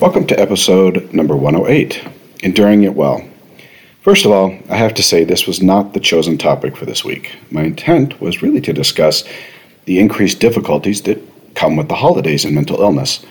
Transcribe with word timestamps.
Welcome 0.00 0.26
to 0.28 0.40
episode 0.40 1.12
number 1.12 1.36
108 1.36 2.02
Enduring 2.42 2.84
It 2.84 2.94
Well. 2.94 3.22
First 4.00 4.24
of 4.24 4.32
all, 4.32 4.58
I 4.70 4.76
have 4.76 4.94
to 4.94 5.02
say 5.02 5.24
this 5.24 5.46
was 5.46 5.62
not 5.62 5.92
the 5.92 6.00
chosen 6.00 6.38
topic 6.38 6.74
for 6.74 6.86
this 6.86 7.04
week. 7.04 7.36
My 7.50 7.64
intent 7.64 8.18
was 8.18 8.40
really 8.40 8.62
to 8.62 8.72
discuss 8.72 9.24
the 9.84 10.00
increased 10.00 10.40
difficulties 10.40 11.02
that 11.02 11.22
come 11.54 11.76
with 11.76 11.88
the 11.88 11.96
holidays 11.96 12.46
and 12.46 12.54
mental 12.54 12.80
illness. 12.80 13.26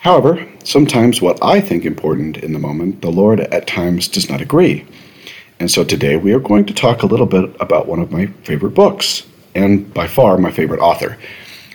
However, 0.00 0.44
sometimes 0.64 1.22
what 1.22 1.38
I 1.44 1.60
think 1.60 1.84
important 1.84 2.38
in 2.38 2.54
the 2.54 2.58
moment, 2.58 3.02
the 3.02 3.12
Lord 3.12 3.38
at 3.38 3.68
times 3.68 4.08
does 4.08 4.28
not 4.28 4.40
agree. 4.40 4.84
And 5.60 5.70
so 5.70 5.84
today 5.84 6.16
we 6.16 6.32
are 6.32 6.40
going 6.40 6.66
to 6.66 6.74
talk 6.74 7.04
a 7.04 7.06
little 7.06 7.24
bit 7.24 7.54
about 7.60 7.86
one 7.86 8.00
of 8.00 8.10
my 8.10 8.26
favorite 8.42 8.74
books, 8.74 9.24
and 9.54 9.94
by 9.94 10.08
far 10.08 10.38
my 10.38 10.50
favorite 10.50 10.80
author. 10.80 11.16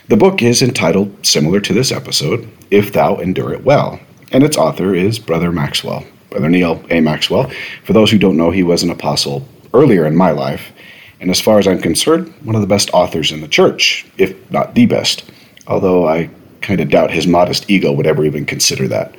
The 0.08 0.18
book 0.18 0.42
is 0.42 0.60
entitled, 0.60 1.24
similar 1.24 1.58
to 1.60 1.72
this 1.72 1.90
episode, 1.90 2.46
If 2.70 2.92
Thou 2.92 3.16
Endure 3.16 3.54
It 3.54 3.64
Well 3.64 3.98
and 4.32 4.42
its 4.42 4.56
author 4.56 4.94
is 4.94 5.18
Brother 5.18 5.52
Maxwell, 5.52 6.04
Brother 6.30 6.48
Neal 6.48 6.84
A. 6.90 7.00
Maxwell. 7.00 7.50
For 7.84 7.92
those 7.92 8.10
who 8.10 8.18
don't 8.18 8.36
know, 8.36 8.50
he 8.50 8.62
was 8.62 8.82
an 8.82 8.90
apostle 8.90 9.46
earlier 9.72 10.06
in 10.06 10.16
my 10.16 10.30
life, 10.30 10.72
and 11.20 11.30
as 11.30 11.40
far 11.40 11.58
as 11.58 11.66
I'm 11.66 11.80
concerned, 11.80 12.32
one 12.42 12.54
of 12.54 12.60
the 12.60 12.66
best 12.66 12.90
authors 12.92 13.32
in 13.32 13.40
the 13.40 13.48
church, 13.48 14.06
if 14.18 14.50
not 14.50 14.74
the 14.74 14.86
best, 14.86 15.30
although 15.66 16.06
I 16.08 16.30
kind 16.60 16.80
of 16.80 16.90
doubt 16.90 17.10
his 17.10 17.26
modest 17.26 17.70
ego 17.70 17.92
would 17.92 18.06
ever 18.06 18.24
even 18.24 18.44
consider 18.44 18.88
that. 18.88 19.14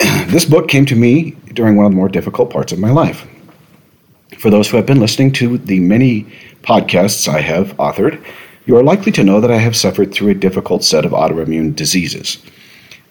this 0.28 0.44
book 0.44 0.68
came 0.68 0.86
to 0.86 0.96
me 0.96 1.32
during 1.52 1.76
one 1.76 1.86
of 1.86 1.92
the 1.92 1.96
more 1.96 2.08
difficult 2.08 2.50
parts 2.50 2.72
of 2.72 2.78
my 2.78 2.90
life. 2.90 3.26
For 4.38 4.50
those 4.50 4.68
who 4.68 4.76
have 4.76 4.86
been 4.86 5.00
listening 5.00 5.32
to 5.34 5.58
the 5.58 5.78
many 5.78 6.24
podcasts 6.62 7.28
I 7.28 7.40
have 7.40 7.76
authored, 7.76 8.24
you 8.66 8.76
are 8.76 8.82
likely 8.82 9.12
to 9.12 9.24
know 9.24 9.40
that 9.40 9.50
I 9.50 9.58
have 9.58 9.76
suffered 9.76 10.12
through 10.12 10.30
a 10.30 10.34
difficult 10.34 10.84
set 10.84 11.04
of 11.04 11.12
autoimmune 11.12 11.76
diseases. 11.76 12.42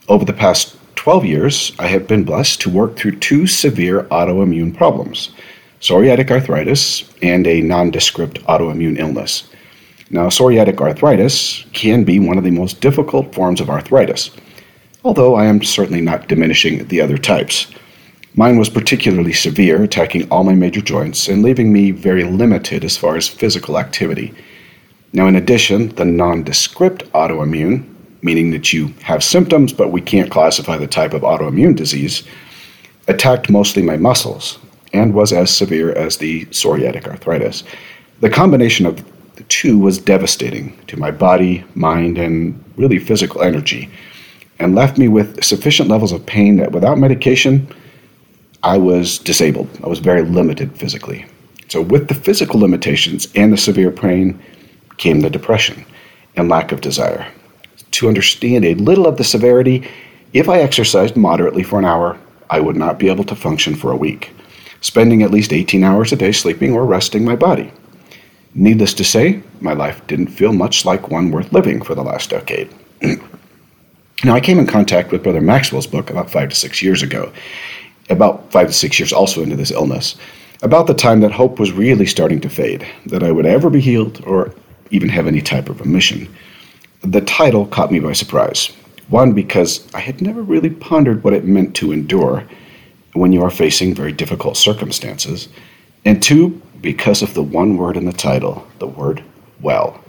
Over 0.10 0.26
the 0.26 0.34
past 0.34 0.76
12 1.02 1.26
years, 1.26 1.72
I 1.80 1.88
have 1.88 2.06
been 2.06 2.24
blessed 2.24 2.62
to 2.62 2.70
work 2.70 2.96
through 2.96 3.18
two 3.18 3.48
severe 3.48 4.04
autoimmune 4.12 4.72
problems 4.78 5.32
psoriatic 5.80 6.30
arthritis 6.30 7.12
and 7.24 7.48
a 7.48 7.60
nondescript 7.60 8.40
autoimmune 8.44 9.00
illness. 9.00 9.50
Now, 10.12 10.28
psoriatic 10.28 10.80
arthritis 10.80 11.66
can 11.74 12.04
be 12.04 12.20
one 12.20 12.38
of 12.38 12.44
the 12.44 12.52
most 12.52 12.82
difficult 12.82 13.34
forms 13.34 13.60
of 13.60 13.68
arthritis, 13.68 14.30
although 15.04 15.34
I 15.34 15.46
am 15.46 15.64
certainly 15.64 16.02
not 16.02 16.28
diminishing 16.28 16.88
the 16.88 17.02
other 17.02 17.18
types. 17.18 17.66
Mine 18.36 18.60
was 18.60 18.70
particularly 18.70 19.34
severe, 19.34 19.82
attacking 19.82 20.30
all 20.30 20.44
my 20.44 20.54
major 20.54 20.82
joints 20.82 21.28
and 21.30 21.42
leaving 21.42 21.74
me 21.74 21.90
very 21.90 22.26
limited 22.26 22.86
as 22.86 22.96
far 22.96 23.18
as 23.18 23.28
physical 23.28 23.80
activity. 23.80 24.36
Now, 25.14 25.26
in 25.26 25.36
addition, 25.36 25.96
the 25.96 26.06
nondescript 26.06 27.12
autoimmune 27.14 27.91
meaning 28.22 28.52
that 28.52 28.72
you 28.72 28.88
have 29.02 29.24
symptoms, 29.24 29.74
but 29.74 29.92
we 29.92 30.02
can't 30.02 30.32
classify 30.32 30.78
the 30.78 30.88
type 30.88 31.14
of 31.14 31.24
autoimmune 31.24 31.76
disease, 31.76 32.24
attacked 33.08 33.50
mostly 33.50 33.82
my 33.82 33.98
muscles 33.98 34.60
and 34.94 35.14
was 35.14 35.32
as 35.34 35.56
severe 35.56 35.92
as 35.94 36.18
the 36.18 36.46
psoriatic 36.46 37.08
arthritis. 37.08 37.64
The 38.20 38.30
combination 38.30 38.86
of 38.86 39.04
the 39.36 39.44
two 39.44 39.80
was 39.80 39.98
devastating 39.98 40.78
to 40.88 40.98
my 40.98 41.12
body, 41.12 41.64
mind, 41.76 42.18
and 42.18 42.64
really 42.76 43.00
physical 43.00 43.42
energy, 43.42 43.90
and 44.60 44.76
left 44.76 44.98
me 44.98 45.08
with 45.08 45.44
sufficient 45.44 45.90
levels 45.90 46.12
of 46.12 46.26
pain 46.26 46.58
that 46.58 46.72
without 46.72 46.98
medication, 46.98 47.68
I 48.64 48.78
was 48.78 49.18
disabled. 49.18 49.70
I 49.84 49.88
was 49.88 50.00
very 50.00 50.22
limited 50.22 50.78
physically. 50.78 51.26
So, 51.70 51.82
with 51.82 52.10
the 52.10 52.14
physical 52.14 52.60
limitations 52.60 53.28
and 53.34 53.52
the 53.52 53.58
severe 53.58 53.92
pain 53.92 54.40
came 54.98 55.22
the 55.22 55.30
depression 55.30 55.84
and 56.36 56.50
lack 56.50 56.72
of 56.72 56.82
desire 56.82 57.26
to 58.02 58.08
understand 58.08 58.66
a 58.66 58.74
little 58.74 59.06
of 59.06 59.18
the 59.18 59.24
severity, 59.24 59.88
if 60.34 60.50
I 60.50 60.60
exercised 60.60 61.16
moderately 61.16 61.62
for 61.62 61.78
an 61.78 61.86
hour, 61.86 62.18
I 62.50 62.60
would 62.60 62.76
not 62.76 62.98
be 62.98 63.10
able 63.10 63.24
to 63.26 63.36
function 63.36 63.76
for 63.76 63.92
a 63.92 63.96
week, 63.96 64.34
spending 64.82 65.22
at 65.22 65.30
least 65.30 65.54
18 65.54 65.84
hours 65.84 66.12
a 66.12 66.16
day 66.16 66.32
sleeping 66.32 66.74
or 66.74 66.84
resting 66.84 67.24
my 67.24 67.36
body. 67.36 67.72
Needless 68.56 68.96
to 68.96 69.04
say, 69.04 69.44
my 69.60 69.74
life 69.74 70.06
didn't 70.08 70.30
feel 70.30 70.52
much 70.52 70.84
like 70.84 71.12
one 71.12 71.30
worth 71.30 71.54
living 71.54 71.80
for 71.80 71.94
the 71.94 72.02
last 72.02 72.32
decade. 72.32 72.74
now, 74.24 74.34
I 74.34 74.40
came 74.40 74.58
in 74.58 74.66
contact 74.66 75.12
with 75.12 75.22
Brother 75.22 75.40
Maxwell's 75.40 75.86
book 75.86 76.10
about 76.10 76.32
five 76.32 76.50
to 76.50 76.56
six 76.56 76.82
years 76.82 77.04
ago, 77.04 77.32
about 78.10 78.52
five 78.52 78.66
to 78.66 78.74
six 78.74 79.00
years 79.00 79.14
also 79.14 79.44
into 79.44 79.56
this 79.56 79.70
illness, 79.70 80.16
about 80.64 80.88
the 80.88 80.96
time 80.96 81.20
that 81.20 81.32
hope 81.32 81.60
was 81.60 81.72
really 81.72 82.08
starting 82.08 82.42
to 82.42 82.50
fade, 82.50 82.84
that 83.06 83.22
I 83.22 83.32
would 83.32 83.46
ever 83.46 83.70
be 83.70 83.80
healed 83.80 84.24
or 84.26 84.56
even 84.90 85.08
have 85.10 85.28
any 85.28 85.42
type 85.42 85.70
of 85.70 85.80
remission 85.82 86.28
the 87.02 87.22
title 87.22 87.66
caught 87.66 87.92
me 87.92 88.00
by 88.00 88.14
surprise. 88.14 88.68
One, 89.10 89.34
because 89.34 89.88
I 89.94 90.00
had 90.00 90.22
never 90.22 90.42
really 90.42 90.70
pondered 90.70 91.24
what 91.24 91.34
it 91.34 91.46
meant 91.46 91.76
to 91.78 91.92
endure 91.92 92.48
when 93.14 93.34
you 93.34 93.44
are 93.44 93.50
facing 93.50 93.94
very 93.94 94.12
difficult 94.12 94.56
circumstances. 94.56 95.50
And 96.06 96.22
two, 96.22 96.62
because 96.80 97.22
of 97.22 97.34
the 97.34 97.44
one 97.44 97.78
word 97.78 97.98
in 97.98 98.06
the 98.06 98.14
title, 98.14 98.66
the 98.80 98.88
word 98.88 99.24
well. 99.62 100.04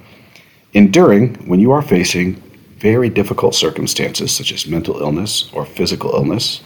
Enduring 0.75 1.35
when 1.49 1.61
you 1.61 1.73
are 1.73 1.83
facing 1.83 2.35
very 2.79 3.09
difficult 3.09 3.55
circumstances, 3.55 4.33
such 4.33 4.53
as 4.53 4.67
mental 4.67 5.01
illness 5.01 5.51
or 5.53 5.65
physical 5.65 6.15
illness, 6.15 6.63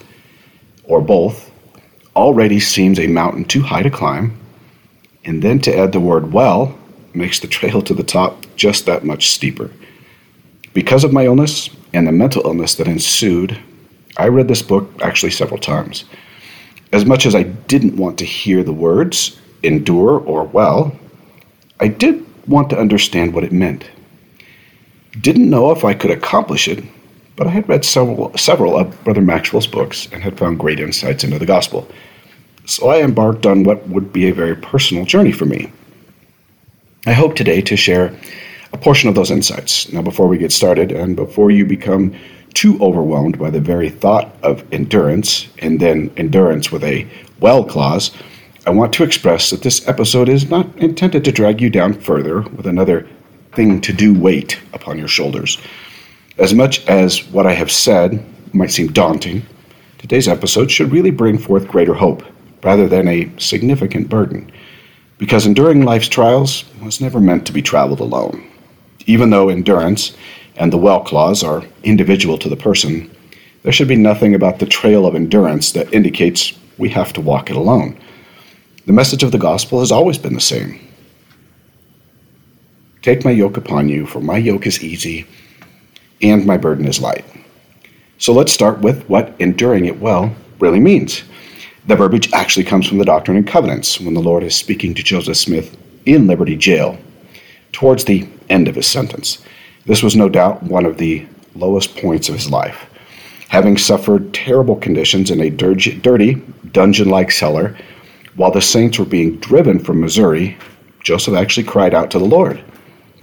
or 0.85 1.01
both, 1.01 1.51
already 2.15 2.61
seems 2.61 2.99
a 2.99 3.07
mountain 3.07 3.45
too 3.45 3.63
high 3.63 3.83
to 3.83 3.91
climb. 3.91 4.39
And 5.25 5.43
then 5.43 5.59
to 5.61 5.77
add 5.77 5.93
the 5.93 6.01
word 6.01 6.33
well 6.33 6.79
makes 7.15 7.41
the 7.41 7.47
trail 7.57 7.83
to 7.83 7.95
the 7.95 8.05
top 8.05 8.45
just 8.57 8.87
that 8.87 9.05
much 9.05 9.31
steeper. 9.31 9.71
Because 10.77 11.05
of 11.05 11.13
my 11.15 11.25
illness 11.25 11.71
and 11.95 12.07
the 12.07 12.13
mental 12.13 12.43
illness 12.45 12.75
that 12.75 12.87
ensued, 12.87 13.59
I 14.19 14.29
read 14.29 14.47
this 14.47 14.61
book 14.61 14.93
actually 15.01 15.31
several 15.31 15.59
times. 15.59 16.05
As 16.93 17.07
much 17.07 17.25
as 17.25 17.35
I 17.35 17.45
didn't 17.45 17.97
want 17.97 18.19
to 18.19 18.27
hear 18.27 18.63
the 18.63 18.75
words 18.75 19.41
endure 19.63 20.21
or 20.21 20.45
well, 20.45 20.95
I 21.81 21.89
did 21.89 22.27
want 22.47 22.69
to 22.69 22.79
understand 22.79 23.33
what 23.33 23.43
it 23.43 23.53
meant. 23.53 23.89
Didn't 25.19 25.49
know 25.49 25.71
if 25.71 25.83
I 25.83 25.95
could 25.95 26.11
accomplish 26.11 26.69
it, 26.69 26.85
but 27.37 27.47
I 27.47 27.53
had 27.53 27.71
read 27.71 27.83
several, 27.83 28.37
several 28.37 28.79
of 28.79 29.03
Brother 29.03 29.23
Maxwell's 29.23 29.67
books 29.67 30.09
and 30.13 30.23
had 30.23 30.37
found 30.37 30.59
great 30.59 30.79
insights 30.79 31.25
into 31.25 31.39
the 31.39 31.47
gospel. 31.47 31.89
So 32.67 32.91
I 32.91 33.01
embarked 33.01 33.47
on 33.47 33.65
what 33.65 33.89
would 33.89 34.13
be 34.13 34.29
a 34.29 34.35
very 34.35 34.55
personal 34.55 35.07
journey 35.07 35.33
for 35.33 35.47
me. 35.47 35.73
I 37.07 37.13
hope 37.13 37.35
today 37.35 37.63
to 37.63 37.77
share 37.79 38.15
a 38.77 38.79
portion 38.79 39.09
of 39.09 39.15
those 39.15 39.31
insights. 39.31 39.91
Now, 39.91 40.03
before 40.03 40.29
we 40.29 40.37
get 40.37 40.53
started, 40.53 40.93
and 40.93 41.17
before 41.17 41.51
you 41.51 41.65
become 41.65 42.15
too 42.53 42.79
overwhelmed 42.83 43.39
by 43.39 43.49
the 43.49 43.61
very 43.61 43.89
thought 43.89 44.37
of 44.43 44.65
endurance, 44.71 45.49
and 45.61 45.81
then 45.81 46.13
endurance 46.19 46.71
with 46.71 46.85
a 46.85 47.07
well 47.41 47.65
clause, 47.65 48.11
I 48.67 48.71
want 48.71 48.93
to 48.95 49.05
express 49.05 49.49
that 49.51 49.63
this 49.63 49.89
episode 49.89 50.29
is 50.29 50.51
not 50.51 50.67
intended 50.77 51.25
to 51.25 51.33
drag 51.33 51.61
you 51.63 51.71
down 51.71 51.95
further 51.95 52.43
with 52.43 52.67
another 52.67 53.09
thing 53.55 53.81
to 53.81 53.93
do 53.95 54.13
weight 54.13 54.61
upon 54.75 54.99
your 54.99 55.09
shoulders. 55.09 55.57
As 56.37 56.53
much 56.53 56.87
as 56.87 57.27
what 57.29 57.47
I 57.47 57.55
have 57.55 57.73
said 57.73 58.23
might 58.53 58.73
seem 58.73 58.89
daunting, 58.93 59.43
today's 59.97 60.29
episode 60.29 60.71
should 60.71 60.93
really 60.93 61.11
bring 61.11 61.39
forth 61.39 61.67
greater 61.67 61.95
hope 61.95 62.23
rather 62.63 62.89
than 62.89 63.09
a 63.09 63.31
significant 63.39 64.11
burden, 64.11 64.53
because 65.17 65.47
enduring 65.47 65.85
life's 65.85 66.09
trials 66.09 66.65
was 66.83 67.01
never 67.01 67.21
meant 67.21 67.47
to 67.47 67.53
be 67.55 67.63
traveled 67.63 68.01
alone. 68.01 68.51
Even 69.07 69.31
though 69.31 69.49
endurance 69.49 70.17
and 70.57 70.73
the 70.73 70.79
well 70.79 71.01
clause 71.01 71.43
are 71.43 71.65
individual 71.83 72.39
to 72.39 72.49
the 72.49 72.57
person, 72.57 73.11
there 73.63 73.73
should 73.73 73.89
be 73.89 73.97
nothing 73.97 74.35
about 74.35 74.59
the 74.59 74.67
trail 74.67 75.07
of 75.07 75.15
endurance 75.15 75.73
that 75.73 75.93
indicates 75.93 76.53
we 76.79 76.89
have 76.91 77.13
to 77.15 77.21
walk 77.21 77.51
it 77.51 77.57
alone. 77.57 77.99
The 78.87 78.93
message 78.93 79.23
of 79.23 79.33
the 79.33 79.39
gospel 79.39 79.81
has 79.81 79.91
always 79.91 80.19
been 80.19 80.35
the 80.35 80.41
same 80.41 80.81
Take 83.07 83.25
my 83.25 83.31
yoke 83.31 83.57
upon 83.57 83.89
you, 83.89 84.05
for 84.05 84.21
my 84.21 84.37
yoke 84.37 84.67
is 84.67 84.83
easy 84.83 85.27
and 86.21 86.45
my 86.45 86.57
burden 86.57 86.87
is 86.87 87.01
light. 87.01 87.25
So 88.19 88.33
let's 88.33 88.53
start 88.53 88.81
with 88.81 89.09
what 89.09 89.33
enduring 89.39 89.85
it 89.85 90.01
well 90.01 90.35
really 90.59 90.81
means. 90.81 91.23
The 91.87 91.95
verbiage 91.95 92.33
actually 92.33 92.65
comes 92.65 92.89
from 92.89 92.99
the 92.99 93.05
Doctrine 93.05 93.37
and 93.37 93.47
Covenants 93.47 94.01
when 94.01 94.15
the 94.15 94.21
Lord 94.21 94.43
is 94.43 94.57
speaking 94.57 94.93
to 94.95 95.05
Joseph 95.05 95.37
Smith 95.37 95.77
in 96.05 96.27
Liberty 96.27 96.57
Jail 96.57 96.99
towards 97.77 98.07
the 98.07 98.27
end 98.49 98.69
of 98.69 98.75
his 98.75 98.87
sentence. 98.87 99.45
This 99.85 100.03
was 100.03 100.17
no 100.17 100.31
doubt 100.31 100.63
one 100.63 100.87
of 100.87 100.97
the 100.97 101.27
lowest 101.55 101.95
points 101.99 102.31
of 102.31 102.35
his 102.35 102.51
life. 102.51 102.87
Having 103.49 103.77
suffered 103.77 104.33
terrible 104.33 104.77
conditions 104.77 105.31
in 105.31 105.43
a 105.43 105.51
dirty, 105.51 106.35
dungeon 106.73 107.11
like 107.11 107.31
cellar, 107.31 107.77
while 108.35 108.51
the 108.51 108.63
saints 108.63 108.99
were 108.99 109.05
being 109.05 109.37
driven 109.41 109.79
from 109.79 110.01
Missouri, 110.01 110.57
Joseph 111.05 111.35
actually 111.35 111.67
cried 111.67 111.93
out 111.93 112.11
to 112.13 112.19
the 112.19 112.25
Lord, 112.25 112.65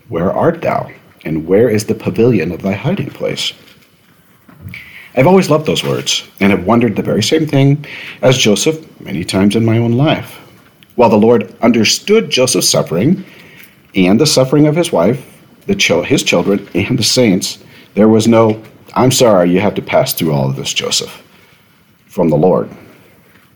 Where 0.07 0.31
art 0.31 0.61
thou? 0.61 0.91
And 1.25 1.47
where 1.47 1.67
is 1.67 1.85
the 1.85 1.95
pavilion 1.95 2.51
of 2.51 2.61
thy 2.61 2.73
hiding 2.73 3.09
place? 3.09 3.53
I've 5.15 5.25
always 5.25 5.49
loved 5.49 5.65
those 5.65 5.83
words 5.83 6.29
and 6.39 6.51
have 6.51 6.67
wondered 6.67 6.95
the 6.95 7.01
very 7.01 7.23
same 7.23 7.47
thing 7.47 7.87
as 8.21 8.37
Joseph 8.37 8.77
many 9.01 9.23
times 9.23 9.55
in 9.55 9.65
my 9.65 9.79
own 9.79 9.93
life. 9.93 10.35
While 10.93 11.09
the 11.09 11.17
Lord 11.17 11.55
understood 11.61 12.29
Joseph's 12.29 12.69
suffering 12.69 13.25
and 13.95 14.19
the 14.19 14.25
suffering 14.25 14.67
of 14.67 14.75
his 14.75 14.91
wife, 14.91 15.29
the 15.67 16.03
his 16.05 16.23
children, 16.23 16.67
and 16.73 16.97
the 16.97 17.03
saints, 17.03 17.63
there 17.93 18.09
was 18.09 18.27
no, 18.27 18.61
I'm 18.95 19.11
sorry 19.11 19.51
you 19.51 19.59
have 19.59 19.75
to 19.75 19.81
pass 19.81 20.13
through 20.13 20.33
all 20.33 20.49
of 20.49 20.55
this, 20.55 20.73
Joseph, 20.73 21.23
from 22.07 22.29
the 22.29 22.35
Lord. 22.35 22.69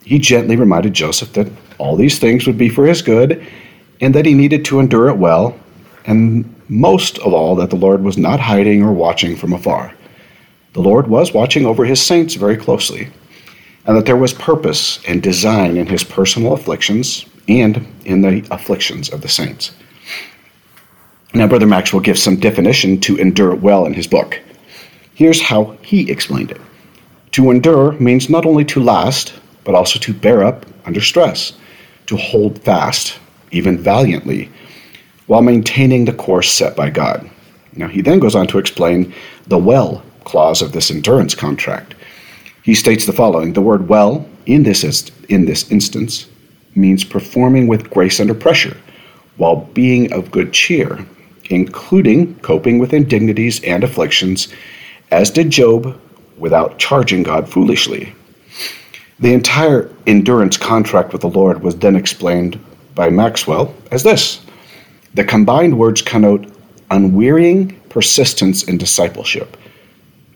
He 0.04 0.20
gently 0.20 0.56
reminded 0.56 0.94
Joseph 0.94 1.34
that 1.34 1.52
all 1.78 1.96
these 1.96 2.20
things 2.20 2.48
would 2.48 2.58
be 2.58 2.70
for 2.70 2.86
his 2.86 3.02
good 3.02 3.46
and 4.00 4.14
that 4.16 4.26
he 4.26 4.34
needed 4.34 4.64
to 4.66 4.80
endure 4.80 5.10
it 5.10 5.18
well, 5.18 5.58
and 6.06 6.54
most 6.70 7.18
of 7.20 7.34
all, 7.34 7.56
that 7.56 7.70
the 7.70 7.76
Lord 7.76 8.04
was 8.04 8.18
not 8.18 8.40
hiding 8.40 8.84
or 8.84 8.92
watching 8.92 9.36
from 9.36 9.54
afar. 9.54 9.94
The 10.74 10.82
Lord 10.82 11.08
was 11.08 11.34
watching 11.34 11.66
over 11.66 11.86
his 11.86 12.02
saints 12.02 12.36
very 12.36 12.56
closely, 12.58 13.10
and 13.86 13.98
that 13.98 14.06
there 14.06 14.18
was 14.18 14.34
purpose 14.34 15.00
and 15.08 15.24
design 15.24 15.78
in 15.78 15.88
his 15.88 16.04
personal 16.04 16.54
afflictions 16.54 17.26
and 17.48 17.88
in 18.06 18.22
the 18.22 18.46
afflictions 18.52 19.10
of 19.10 19.22
the 19.22 19.30
saints. 19.30 19.72
Now, 21.34 21.46
Brother 21.48 21.68
Maxwell 21.68 22.02
gives 22.02 22.24
some 22.24 22.38
definition 22.38 23.00
to 23.02 23.18
endure 23.18 23.54
well 23.54 23.86
in 23.86 23.94
his 23.94 24.08
book. 24.08 24.40
Here's 25.14 25.42
how 25.42 25.78
he 25.82 26.10
explained 26.10 26.52
it 26.52 26.62
To 27.32 27.52
endure 27.52 27.92
means 27.94 28.30
not 28.30 28.46
only 28.46 28.64
to 28.66 28.80
last, 28.80 29.34
but 29.64 29.76
also 29.76 30.00
to 30.00 30.14
bear 30.14 30.44
up 30.44 30.66
under 30.86 31.02
stress, 31.02 31.54
to 32.06 32.16
hold 32.16 32.60
fast, 32.64 33.20
even 33.52 33.78
valiantly, 33.78 34.50
while 35.28 35.42
maintaining 35.42 36.06
the 36.06 36.14
course 36.14 36.52
set 36.52 36.76
by 36.76 36.90
God. 36.90 37.30
Now, 37.74 37.88
he 37.88 38.02
then 38.02 38.20
goes 38.20 38.36
on 38.36 38.48
to 38.48 38.58
explain 38.58 39.14
the 39.48 39.58
well 39.58 40.04
clause 40.24 40.62
of 40.62 40.72
this 40.72 40.90
endurance 40.90 41.36
contract. 41.36 41.94
He 42.64 42.74
states 42.74 43.06
the 43.06 43.14
following 43.14 43.54
The 43.54 43.62
word 43.62 43.90
well, 43.90 44.28
in 44.46 44.64
this, 44.64 45.12
in 45.28 45.46
this 45.46 45.70
instance, 45.72 46.28
means 46.74 47.04
performing 47.04 47.68
with 47.68 47.90
grace 47.90 48.20
under 48.20 48.34
pressure, 48.34 48.78
while 49.36 49.58
being 49.74 50.12
of 50.14 50.32
good 50.32 50.54
cheer, 50.54 51.06
including 51.50 52.36
coping 52.40 52.80
with 52.80 52.94
indignities 52.94 53.64
and 53.64 53.84
afflictions, 53.84 54.48
as 55.12 55.32
did 55.32 55.50
Job, 55.50 56.00
without 56.38 56.78
charging 56.78 57.24
God 57.24 57.50
foolishly. 57.50 58.14
The 59.20 59.34
entire 59.34 59.90
endurance 60.06 60.58
contract 60.58 61.12
with 61.12 61.22
the 61.22 61.30
Lord 61.30 61.64
was 61.64 61.78
then 61.78 61.96
explained 61.96 62.60
by 62.94 63.10
Maxwell 63.10 63.74
as 63.92 64.04
this 64.04 64.42
The 65.16 65.24
combined 65.24 65.78
words 65.78 66.02
connote 66.02 66.52
unwearying 66.92 67.80
persistence 67.90 68.64
in 68.64 68.78
discipleship. 68.78 69.58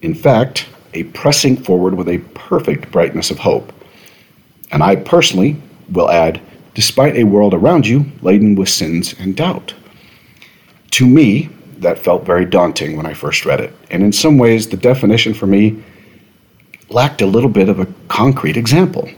In 0.01 0.15
fact, 0.15 0.67
a 0.93 1.03
pressing 1.03 1.57
forward 1.57 1.93
with 1.93 2.09
a 2.09 2.19
perfect 2.33 2.91
brightness 2.91 3.31
of 3.31 3.39
hope. 3.39 3.71
And 4.71 4.81
I 4.81 4.95
personally 4.95 5.61
will 5.89 6.09
add, 6.09 6.41
despite 6.73 7.15
a 7.15 7.23
world 7.23 7.53
around 7.53 7.85
you 7.85 8.05
laden 8.21 8.55
with 8.55 8.69
sins 8.69 9.13
and 9.19 9.35
doubt. 9.35 9.73
To 10.91 11.07
me, 11.07 11.49
that 11.77 11.99
felt 11.99 12.25
very 12.25 12.45
daunting 12.45 12.95
when 12.95 13.05
I 13.05 13.13
first 13.13 13.45
read 13.45 13.59
it, 13.59 13.73
and 13.89 14.03
in 14.03 14.11
some 14.11 14.37
ways, 14.37 14.67
the 14.67 14.77
definition 14.77 15.33
for 15.33 15.47
me 15.47 15.83
lacked 16.89 17.21
a 17.21 17.25
little 17.25 17.49
bit 17.49 17.69
of 17.69 17.79
a 17.79 17.87
concrete 18.07 18.57
example. 18.57 19.09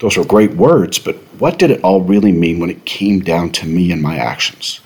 Those 0.00 0.16
were 0.16 0.24
great 0.24 0.54
words, 0.54 0.98
but 0.98 1.16
what 1.38 1.58
did 1.58 1.70
it 1.70 1.82
all 1.82 2.02
really 2.02 2.32
mean 2.32 2.58
when 2.58 2.70
it 2.70 2.84
came 2.84 3.20
down 3.20 3.52
to 3.52 3.66
me 3.66 3.92
and 3.92 4.02
my 4.02 4.16
actions? 4.16 4.80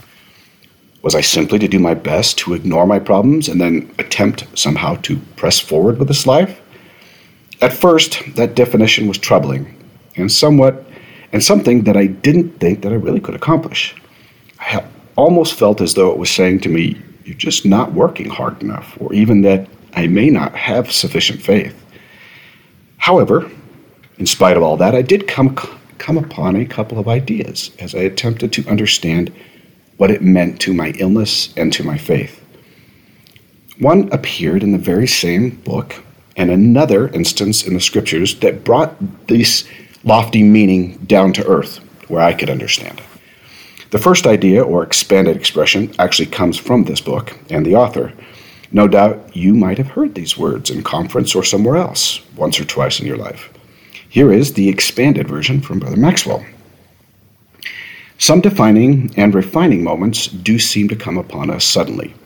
Was 1.03 1.15
I 1.15 1.21
simply 1.21 1.59
to 1.59 1.69
do 1.69 1.79
my 1.79 1.95
best 1.95 2.39
to 2.39 2.55
ignore 2.55 2.87
my 2.87 2.99
problems 2.99 3.49
and 3.49 3.61
then 3.61 3.95
attempt 3.99 4.47
somehow 4.59 4.97
to 5.03 5.19
press 5.37 5.61
forward 5.61 5.99
with 5.99 6.09
this 6.09 6.27
life? 6.27 6.61
At 7.61 7.73
first, 7.73 8.23
that 8.37 8.55
definition 8.55 9.07
was 9.07 9.19
troubling 9.19 9.77
and 10.17 10.31
somewhat 10.31 10.85
and 11.33 11.43
something 11.43 11.85
that 11.85 11.97
I 11.97 12.07
didn't 12.07 12.59
think 12.61 12.83
that 12.83 12.93
I 12.93 12.97
really 12.97 13.21
could 13.21 13.35
accomplish. 13.35 13.95
I 14.59 14.65
almost 15.17 15.55
felt 15.55 15.81
as 15.81 15.95
though 15.95 16.11
it 16.11 16.19
was 16.19 16.31
saying 16.31 16.61
to 16.61 16.69
me, 16.69 17.01
You're 17.25 17.37
just 17.37 17.65
not 17.65 17.93
working 17.93 18.29
hard 18.29 18.63
enough, 18.63 18.97
or 19.01 19.13
even 19.13 19.43
that 19.43 19.69
I 19.95 20.07
may 20.07 20.31
not 20.31 20.55
have 20.55 20.93
sufficient 20.93 21.41
faith. 21.41 21.81
However, 22.99 23.51
in 24.19 24.27
spite 24.27 24.57
of 24.57 24.63
all 24.63 24.77
that, 24.79 24.95
I 24.95 25.03
did 25.03 25.29
come, 25.29 25.57
come 25.99 26.17
upon 26.17 26.57
a 26.57 26.67
couple 26.67 26.99
of 26.99 27.09
ideas 27.09 27.71
as 27.79 27.95
I 27.95 28.01
attempted 28.01 28.53
to 28.55 28.69
understand 28.69 29.33
what 29.97 30.11
it 30.11 30.23
meant 30.23 30.61
to 30.63 30.75
my 30.75 30.91
illness 30.99 31.53
and 31.57 31.73
to 31.73 31.85
my 31.85 31.99
faith. 31.99 32.41
One 33.79 34.09
appeared 34.13 34.63
in 34.63 34.73
the 34.73 34.79
very 34.79 35.07
same 35.07 35.51
book, 35.51 36.03
and 36.37 36.51
another 36.51 37.09
instance 37.09 37.67
in 37.67 37.75
the 37.75 37.81
scriptures 37.81 38.39
that 38.41 38.65
brought 38.65 38.95
this 39.27 39.67
lofty 40.05 40.43
meaning 40.43 40.97
down 41.07 41.33
to 41.35 41.47
earth, 41.47 41.79
where 42.09 42.23
I 42.23 42.35
could 42.35 42.51
understand 42.51 43.01
it. 43.01 43.14
The 43.95 44.01
first 44.01 44.27
idea, 44.27 44.61
or 44.61 44.83
expanded 44.83 45.37
expression, 45.37 45.95
actually 46.01 46.27
comes 46.27 46.59
from 46.59 46.83
this 46.83 47.01
book 47.01 47.39
and 47.49 47.65
the 47.65 47.77
author. 47.77 48.13
No 48.73 48.89
doubt 48.89 49.37
you 49.37 49.55
might 49.55 49.79
have 49.79 49.87
heard 49.87 50.17
these 50.17 50.37
words 50.37 50.69
in 50.69 50.83
conference 50.83 51.33
or 51.33 51.45
somewhere 51.45 51.77
else, 51.77 52.21
once 52.35 52.59
or 52.59 52.65
twice 52.65 52.99
in 52.99 53.07
your 53.07 53.17
life. 53.17 53.51
Here 54.09 54.33
is 54.33 54.55
the 54.55 54.69
expanded 54.69 55.29
version 55.29 55.61
from 55.61 55.79
Brother 55.79 55.97
Maxwell. 55.97 56.45
Some 58.19 58.41
defining 58.41 59.15
and 59.17 59.33
refining 59.33 59.85
moments 59.85 60.27
do 60.27 60.59
seem 60.59 60.89
to 60.89 60.97
come 60.97 61.17
upon 61.17 61.49
us 61.49 61.65
suddenly. 61.65 62.17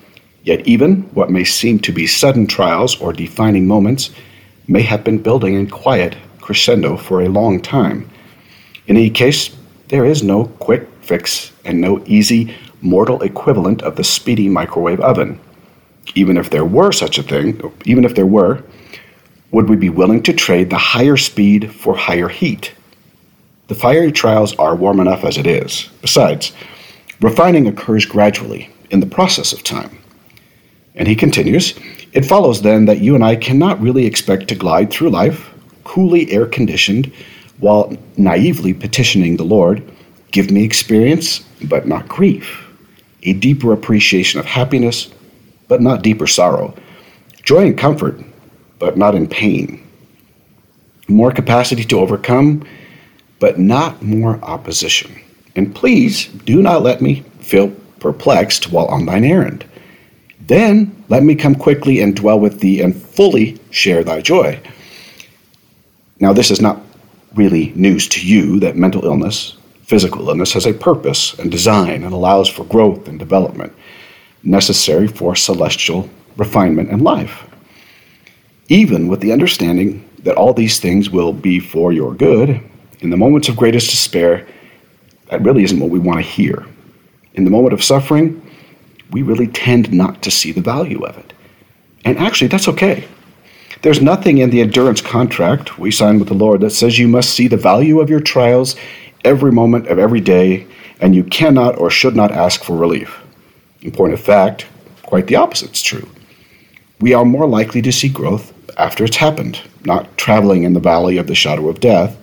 Yet, 0.44 0.66
even 0.66 1.02
what 1.12 1.30
may 1.30 1.44
seem 1.44 1.80
to 1.80 1.92
be 1.92 2.06
sudden 2.06 2.46
trials 2.46 2.98
or 2.98 3.12
defining 3.12 3.66
moments 3.66 4.08
may 4.68 4.80
have 4.80 5.04
been 5.04 5.18
building 5.18 5.52
in 5.52 5.68
quiet 5.68 6.16
crescendo 6.40 6.96
for 6.96 7.20
a 7.20 7.28
long 7.28 7.60
time. 7.60 8.08
In 8.86 8.96
any 8.96 9.10
case, 9.10 9.54
there 9.88 10.06
is 10.06 10.22
no 10.22 10.46
quick 10.46 10.97
fix 11.08 11.52
and 11.64 11.80
no 11.80 12.02
easy 12.06 12.54
mortal 12.80 13.22
equivalent 13.22 13.82
of 13.82 13.96
the 13.96 14.04
speedy 14.04 14.48
microwave 14.48 15.00
oven. 15.00 15.40
Even 16.14 16.36
if 16.36 16.50
there 16.50 16.64
were 16.64 16.92
such 16.92 17.18
a 17.18 17.22
thing, 17.22 17.60
even 17.84 18.04
if 18.04 18.14
there 18.14 18.26
were, 18.26 18.62
would 19.50 19.68
we 19.68 19.76
be 19.76 19.88
willing 19.88 20.22
to 20.22 20.32
trade 20.32 20.70
the 20.70 20.78
higher 20.78 21.16
speed 21.16 21.72
for 21.72 21.96
higher 21.96 22.28
heat? 22.28 22.72
The 23.68 23.74
fiery 23.74 24.12
trials 24.12 24.54
are 24.56 24.76
warm 24.76 25.00
enough 25.00 25.24
as 25.24 25.36
it 25.36 25.46
is. 25.46 25.88
Besides, 26.02 26.52
refining 27.20 27.66
occurs 27.66 28.06
gradually 28.06 28.70
in 28.90 29.00
the 29.00 29.06
process 29.06 29.52
of 29.52 29.62
time. 29.62 29.98
And 30.94 31.08
he 31.08 31.16
continues, 31.16 31.74
it 32.12 32.24
follows 32.24 32.62
then 32.62 32.86
that 32.86 33.00
you 33.00 33.14
and 33.14 33.24
I 33.24 33.36
cannot 33.36 33.80
really 33.80 34.06
expect 34.06 34.48
to 34.48 34.54
glide 34.54 34.90
through 34.90 35.10
life 35.10 35.54
coolly 35.84 36.30
air 36.30 36.46
conditioned, 36.46 37.10
while 37.60 37.96
naively 38.16 38.74
petitioning 38.74 39.36
the 39.36 39.44
Lord, 39.44 39.82
Give 40.30 40.50
me 40.50 40.64
experience, 40.64 41.40
but 41.64 41.86
not 41.86 42.08
grief, 42.08 42.68
a 43.22 43.32
deeper 43.32 43.72
appreciation 43.72 44.40
of 44.40 44.46
happiness, 44.46 45.10
but 45.68 45.80
not 45.80 46.02
deeper 46.02 46.26
sorrow, 46.26 46.74
joy 47.42 47.66
and 47.66 47.78
comfort, 47.78 48.20
but 48.78 48.96
not 48.96 49.14
in 49.14 49.26
pain, 49.26 49.86
more 51.08 51.32
capacity 51.32 51.84
to 51.84 51.98
overcome, 51.98 52.66
but 53.40 53.58
not 53.58 54.02
more 54.02 54.38
opposition. 54.44 55.20
And 55.56 55.74
please 55.74 56.26
do 56.26 56.62
not 56.62 56.82
let 56.82 57.00
me 57.00 57.24
feel 57.40 57.70
perplexed 58.00 58.70
while 58.70 58.86
on 58.86 59.06
thine 59.06 59.24
errand. 59.24 59.64
Then 60.46 61.04
let 61.08 61.22
me 61.22 61.34
come 61.34 61.54
quickly 61.54 62.00
and 62.00 62.14
dwell 62.14 62.38
with 62.38 62.60
thee 62.60 62.80
and 62.80 62.96
fully 62.96 63.58
share 63.70 64.04
thy 64.04 64.20
joy. 64.20 64.60
Now, 66.20 66.32
this 66.32 66.50
is 66.50 66.60
not 66.60 66.80
really 67.34 67.72
news 67.74 68.08
to 68.08 68.26
you 68.26 68.58
that 68.60 68.76
mental 68.76 69.04
illness, 69.04 69.57
physical 69.88 70.28
illness, 70.28 70.52
has 70.52 70.66
a 70.66 70.74
purpose 70.74 71.36
and 71.38 71.50
design 71.50 72.04
and 72.04 72.12
allows 72.12 72.46
for 72.46 72.64
growth 72.64 73.08
and 73.08 73.18
development 73.18 73.72
necessary 74.42 75.08
for 75.08 75.34
celestial 75.34 76.08
refinement 76.36 76.90
and 76.90 77.02
life. 77.02 77.48
Even 78.68 79.08
with 79.08 79.20
the 79.20 79.32
understanding 79.32 80.08
that 80.24 80.36
all 80.36 80.52
these 80.52 80.78
things 80.78 81.08
will 81.08 81.32
be 81.32 81.58
for 81.58 81.90
your 81.90 82.12
good, 82.14 82.60
in 83.00 83.08
the 83.08 83.16
moments 83.16 83.48
of 83.48 83.56
greatest 83.56 83.90
despair, 83.90 84.46
that 85.30 85.42
really 85.42 85.64
isn't 85.64 85.80
what 85.80 85.90
we 85.90 85.98
want 85.98 86.18
to 86.18 86.30
hear. 86.30 86.66
In 87.34 87.44
the 87.44 87.50
moment 87.50 87.72
of 87.72 87.82
suffering, 87.82 88.42
we 89.10 89.22
really 89.22 89.46
tend 89.46 89.90
not 89.90 90.22
to 90.22 90.30
see 90.30 90.52
the 90.52 90.60
value 90.60 91.02
of 91.04 91.16
it. 91.16 91.32
And 92.04 92.18
actually, 92.18 92.48
that's 92.48 92.68
okay. 92.68 93.08
There's 93.80 94.02
nothing 94.02 94.38
in 94.38 94.50
the 94.50 94.60
endurance 94.60 95.00
contract 95.00 95.78
we 95.78 95.90
sign 95.90 96.18
with 96.18 96.28
the 96.28 96.34
Lord 96.34 96.60
that 96.60 96.70
says 96.70 96.98
you 96.98 97.08
must 97.08 97.30
see 97.30 97.48
the 97.48 97.56
value 97.56 98.00
of 98.00 98.10
your 98.10 98.20
trials 98.20 98.76
every 99.24 99.52
moment 99.52 99.88
of 99.88 99.98
every 99.98 100.20
day, 100.20 100.66
and 101.00 101.14
you 101.14 101.24
cannot 101.24 101.78
or 101.78 101.90
should 101.90 102.16
not 102.16 102.32
ask 102.32 102.62
for 102.62 102.76
relief. 102.76 103.20
In 103.82 103.92
point 103.92 104.12
of 104.12 104.20
fact, 104.20 104.66
quite 105.02 105.26
the 105.26 105.36
opposite 105.36 105.72
is 105.72 105.82
true. 105.82 106.08
We 107.00 107.14
are 107.14 107.24
more 107.24 107.46
likely 107.46 107.80
to 107.82 107.92
see 107.92 108.08
growth 108.08 108.52
after 108.76 109.04
it's 109.04 109.16
happened, 109.16 109.60
not 109.84 110.16
traveling 110.16 110.64
in 110.64 110.72
the 110.72 110.80
valley 110.80 111.16
of 111.16 111.26
the 111.26 111.34
shadow 111.34 111.68
of 111.68 111.80
death. 111.80 112.16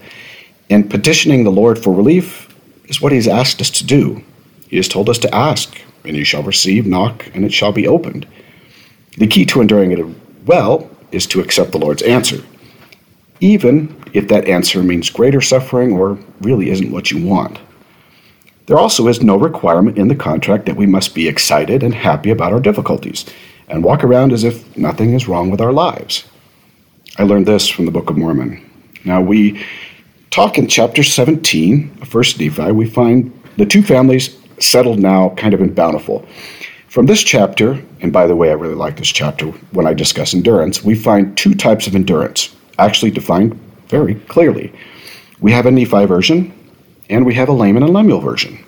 And 0.70 0.90
petitioning 0.90 1.44
the 1.44 1.52
Lord 1.52 1.78
for 1.78 1.94
relief 1.94 2.54
is 2.86 3.02
what 3.02 3.12
He's 3.12 3.28
asked 3.28 3.62
us 3.62 3.70
to 3.72 3.86
do. 3.86 4.24
He 4.68 4.78
has 4.78 4.88
told 4.88 5.10
us 5.10 5.20
to 5.20 5.36
ask, 5.36 5.80
and 6.04 6.16
you 6.16 6.24
shall 6.24 6.44
receive, 6.44 6.86
knock, 6.86 7.30
and 7.34 7.46
it 7.46 7.54
shall 7.54 7.72
be 7.72 7.88
opened. 7.88 8.28
The 9.18 9.28
key 9.28 9.46
to 9.46 9.62
enduring 9.62 9.92
it 9.92 10.06
well 10.46 10.90
is 11.12 11.26
to 11.28 11.40
accept 11.40 11.72
the 11.72 11.80
Lord's 11.80 12.02
answer, 12.02 12.44
even 13.40 13.96
if 14.16 14.30
that 14.30 14.48
answer 14.48 14.82
means 14.82 15.10
greater 15.10 15.42
suffering 15.42 15.92
or 15.92 16.18
really 16.40 16.70
isn't 16.70 16.92
what 16.92 17.12
you 17.12 17.24
want. 17.24 17.60
There 18.66 18.80
also 18.80 19.10
is 19.10 19.22
no 19.22 19.38
requirement 19.38 19.98
in 19.98 20.08
the 20.08 20.16
contract 20.16 20.66
that 20.66 20.78
we 20.78 20.86
must 20.86 21.14
be 21.14 21.28
excited 21.28 21.84
and 21.84 21.94
happy 21.94 22.32
about 22.32 22.54
our 22.54 22.62
difficulties, 22.62 23.26
and 23.68 23.84
walk 23.84 24.04
around 24.04 24.32
as 24.32 24.46
if 24.46 24.76
nothing 24.78 25.14
is 25.14 25.28
wrong 25.28 25.52
with 25.52 25.60
our 25.60 25.74
lives. 25.74 26.24
I 27.18 27.24
learned 27.24 27.46
this 27.46 27.68
from 27.68 27.86
the 27.86 27.92
Book 27.92 28.10
of 28.10 28.18
Mormon. 28.18 28.64
Now, 29.04 29.22
we 29.22 29.64
talk 30.32 30.58
in 30.58 30.68
chapter 30.68 31.04
17 31.04 32.00
of 32.02 32.14
1 32.14 32.24
Nephi, 32.40 32.72
we 32.72 32.90
find 32.90 33.38
the 33.58 33.66
two 33.66 33.84
families 33.84 34.38
settled 34.60 35.00
now 35.00 35.30
kind 35.36 35.54
of 35.54 35.62
in 35.62 35.74
Bountiful. 35.74 36.26
From 36.88 37.06
this 37.06 37.22
chapter, 37.22 37.84
and 38.00 38.14
by 38.14 38.28
the 38.28 38.36
way, 38.36 38.50
I 38.50 38.54
really 38.54 38.76
like 38.76 38.96
this 38.96 39.10
chapter 39.10 39.48
when 39.74 39.86
I 39.86 39.94
discuss 39.94 40.34
endurance, 40.34 40.84
we 40.84 40.96
find 40.96 41.38
two 41.38 41.54
types 41.54 41.86
of 41.86 41.96
endurance, 41.96 42.56
actually 42.80 43.12
defined 43.12 43.60
very 43.88 44.16
clearly. 44.16 44.74
We 45.40 45.52
have 45.52 45.66
a 45.66 45.72
Nephi 45.72 46.06
version, 46.06 46.54
and 47.10 47.26
we 47.26 47.34
have 47.36 47.50
a 47.50 47.54
Laman 47.54 47.84
and 47.84 47.94
Lemuel 47.94 48.20
version. 48.20 48.64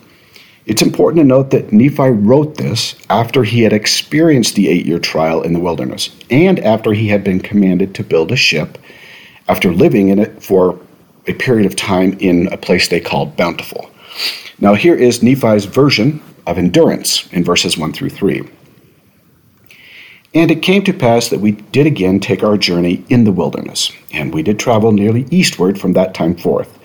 It's 0.66 0.82
important 0.82 1.22
to 1.22 1.28
note 1.28 1.52
that 1.52 1.72
Nephi 1.72 2.10
wrote 2.10 2.58
this 2.58 2.96
after 3.10 3.44
he 3.44 3.62
had 3.62 3.72
experienced 3.72 4.56
the 4.56 4.68
eight 4.68 4.86
year 4.86 5.00
trial 5.00 5.42
in 5.42 5.54
the 5.54 5.62
wilderness 5.62 6.10
and 6.30 6.60
after 6.60 6.92
he 6.92 7.08
had 7.08 7.24
been 7.24 7.40
commanded 7.40 7.96
to 7.96 8.04
build 8.04 8.34
a 8.34 8.36
ship 8.36 8.78
after 9.48 9.72
living 9.72 10.10
in 10.10 10.20
it 10.20 10.44
for 10.44 10.78
a 11.26 11.34
period 11.34 11.66
of 11.66 11.78
time 11.78 12.18
in 12.20 12.48
a 12.52 12.58
place 12.58 12.90
they 12.90 13.00
called 13.00 13.38
Bountiful. 13.38 13.90
Now, 14.60 14.74
here 14.74 14.96
is 14.96 15.24
Nephi's 15.24 15.66
version 15.66 16.22
of 16.46 16.58
endurance 16.58 17.32
in 17.32 17.44
verses 17.44 17.78
1 17.78 17.94
through 17.94 18.10
3. 18.10 18.50
And 20.38 20.52
it 20.52 20.62
came 20.62 20.84
to 20.84 20.94
pass 20.94 21.30
that 21.30 21.40
we 21.40 21.54
did 21.54 21.88
again 21.88 22.20
take 22.20 22.44
our 22.44 22.58
journey 22.58 23.04
in 23.10 23.24
the 23.24 23.32
wilderness, 23.32 23.92
and 24.14 24.32
we 24.32 24.44
did 24.44 24.60
travel 24.60 24.92
nearly 24.92 25.26
eastward 25.32 25.80
from 25.80 25.94
that 25.94 26.14
time 26.14 26.36
forth. 26.36 26.78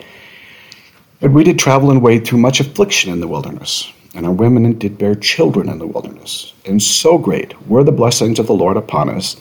And 1.20 1.34
we 1.34 1.44
did 1.44 1.58
travel 1.58 1.90
and 1.90 2.00
wade 2.00 2.26
through 2.26 2.38
much 2.38 2.60
affliction 2.60 3.12
in 3.12 3.20
the 3.20 3.28
wilderness, 3.28 3.92
and 4.14 4.24
our 4.24 4.32
women 4.32 4.78
did 4.78 4.96
bear 4.96 5.14
children 5.14 5.68
in 5.68 5.78
the 5.78 5.86
wilderness. 5.86 6.54
And 6.64 6.82
so 6.82 7.18
great 7.18 7.52
were 7.68 7.84
the 7.84 7.92
blessings 7.92 8.38
of 8.38 8.46
the 8.46 8.54
Lord 8.54 8.78
upon 8.78 9.10
us, 9.10 9.36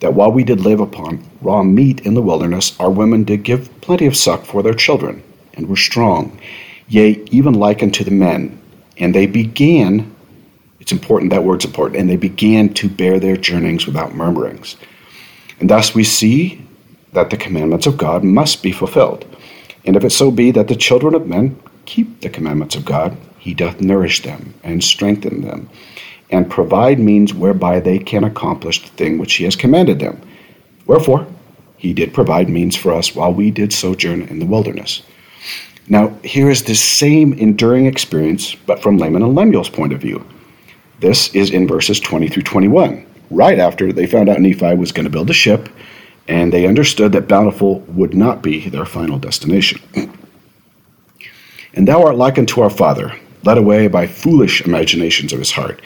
that 0.00 0.14
while 0.14 0.32
we 0.32 0.42
did 0.42 0.60
live 0.60 0.80
upon 0.80 1.22
raw 1.42 1.62
meat 1.62 2.00
in 2.06 2.14
the 2.14 2.22
wilderness, 2.22 2.74
our 2.80 2.90
women 2.90 3.24
did 3.24 3.42
give 3.42 3.68
plenty 3.82 4.06
of 4.06 4.16
suck 4.16 4.46
for 4.46 4.62
their 4.62 4.72
children, 4.72 5.22
and 5.52 5.68
were 5.68 5.76
strong, 5.76 6.40
yea, 6.88 7.22
even 7.30 7.52
like 7.52 7.82
unto 7.82 8.04
the 8.04 8.10
men. 8.10 8.58
And 8.96 9.14
they 9.14 9.26
began 9.26 10.13
it's 10.84 10.92
important, 10.92 11.30
that 11.30 11.44
word's 11.44 11.64
important. 11.64 11.98
And 11.98 12.10
they 12.10 12.16
began 12.16 12.74
to 12.74 12.90
bear 12.90 13.18
their 13.18 13.38
journeyings 13.38 13.86
without 13.86 14.14
murmurings. 14.14 14.76
And 15.58 15.70
thus 15.70 15.94
we 15.94 16.04
see 16.04 16.62
that 17.14 17.30
the 17.30 17.38
commandments 17.38 17.86
of 17.86 17.96
God 17.96 18.22
must 18.22 18.62
be 18.62 18.70
fulfilled. 18.70 19.24
And 19.86 19.96
if 19.96 20.04
it 20.04 20.10
so 20.10 20.30
be 20.30 20.50
that 20.50 20.68
the 20.68 20.76
children 20.76 21.14
of 21.14 21.26
men 21.26 21.58
keep 21.86 22.20
the 22.20 22.28
commandments 22.28 22.74
of 22.74 22.84
God, 22.84 23.16
he 23.38 23.54
doth 23.54 23.80
nourish 23.80 24.24
them 24.24 24.52
and 24.62 24.84
strengthen 24.84 25.40
them, 25.40 25.70
and 26.28 26.50
provide 26.50 26.98
means 26.98 27.32
whereby 27.32 27.80
they 27.80 27.98
can 27.98 28.22
accomplish 28.22 28.82
the 28.82 28.90
thing 28.90 29.16
which 29.16 29.36
he 29.36 29.44
has 29.44 29.56
commanded 29.56 30.00
them. 30.00 30.20
Wherefore, 30.84 31.26
he 31.78 31.94
did 31.94 32.12
provide 32.12 32.50
means 32.50 32.76
for 32.76 32.92
us 32.92 33.14
while 33.14 33.32
we 33.32 33.50
did 33.50 33.72
sojourn 33.72 34.20
in 34.20 34.38
the 34.38 34.44
wilderness. 34.44 35.02
Now, 35.88 36.08
here 36.22 36.50
is 36.50 36.64
this 36.64 36.84
same 36.84 37.32
enduring 37.32 37.86
experience, 37.86 38.54
but 38.54 38.82
from 38.82 38.98
Laman 38.98 39.22
and 39.22 39.34
Lemuel's 39.34 39.70
point 39.70 39.94
of 39.94 40.02
view. 40.02 40.26
This 41.04 41.34
is 41.34 41.50
in 41.50 41.68
verses 41.68 42.00
20 42.00 42.28
through 42.28 42.44
21, 42.44 43.04
right 43.30 43.58
after 43.58 43.92
they 43.92 44.06
found 44.06 44.30
out 44.30 44.40
Nephi 44.40 44.74
was 44.74 44.90
going 44.90 45.04
to 45.04 45.10
build 45.10 45.28
a 45.28 45.34
ship, 45.34 45.68
and 46.28 46.50
they 46.50 46.66
understood 46.66 47.12
that 47.12 47.28
Bountiful 47.28 47.80
would 47.88 48.14
not 48.14 48.40
be 48.40 48.70
their 48.70 48.86
final 48.86 49.18
destination. 49.18 49.82
and 51.74 51.86
thou 51.86 52.02
art 52.02 52.16
like 52.16 52.38
unto 52.38 52.62
our 52.62 52.70
father, 52.70 53.14
led 53.42 53.58
away 53.58 53.86
by 53.86 54.06
foolish 54.06 54.62
imaginations 54.62 55.34
of 55.34 55.40
his 55.40 55.50
heart. 55.50 55.82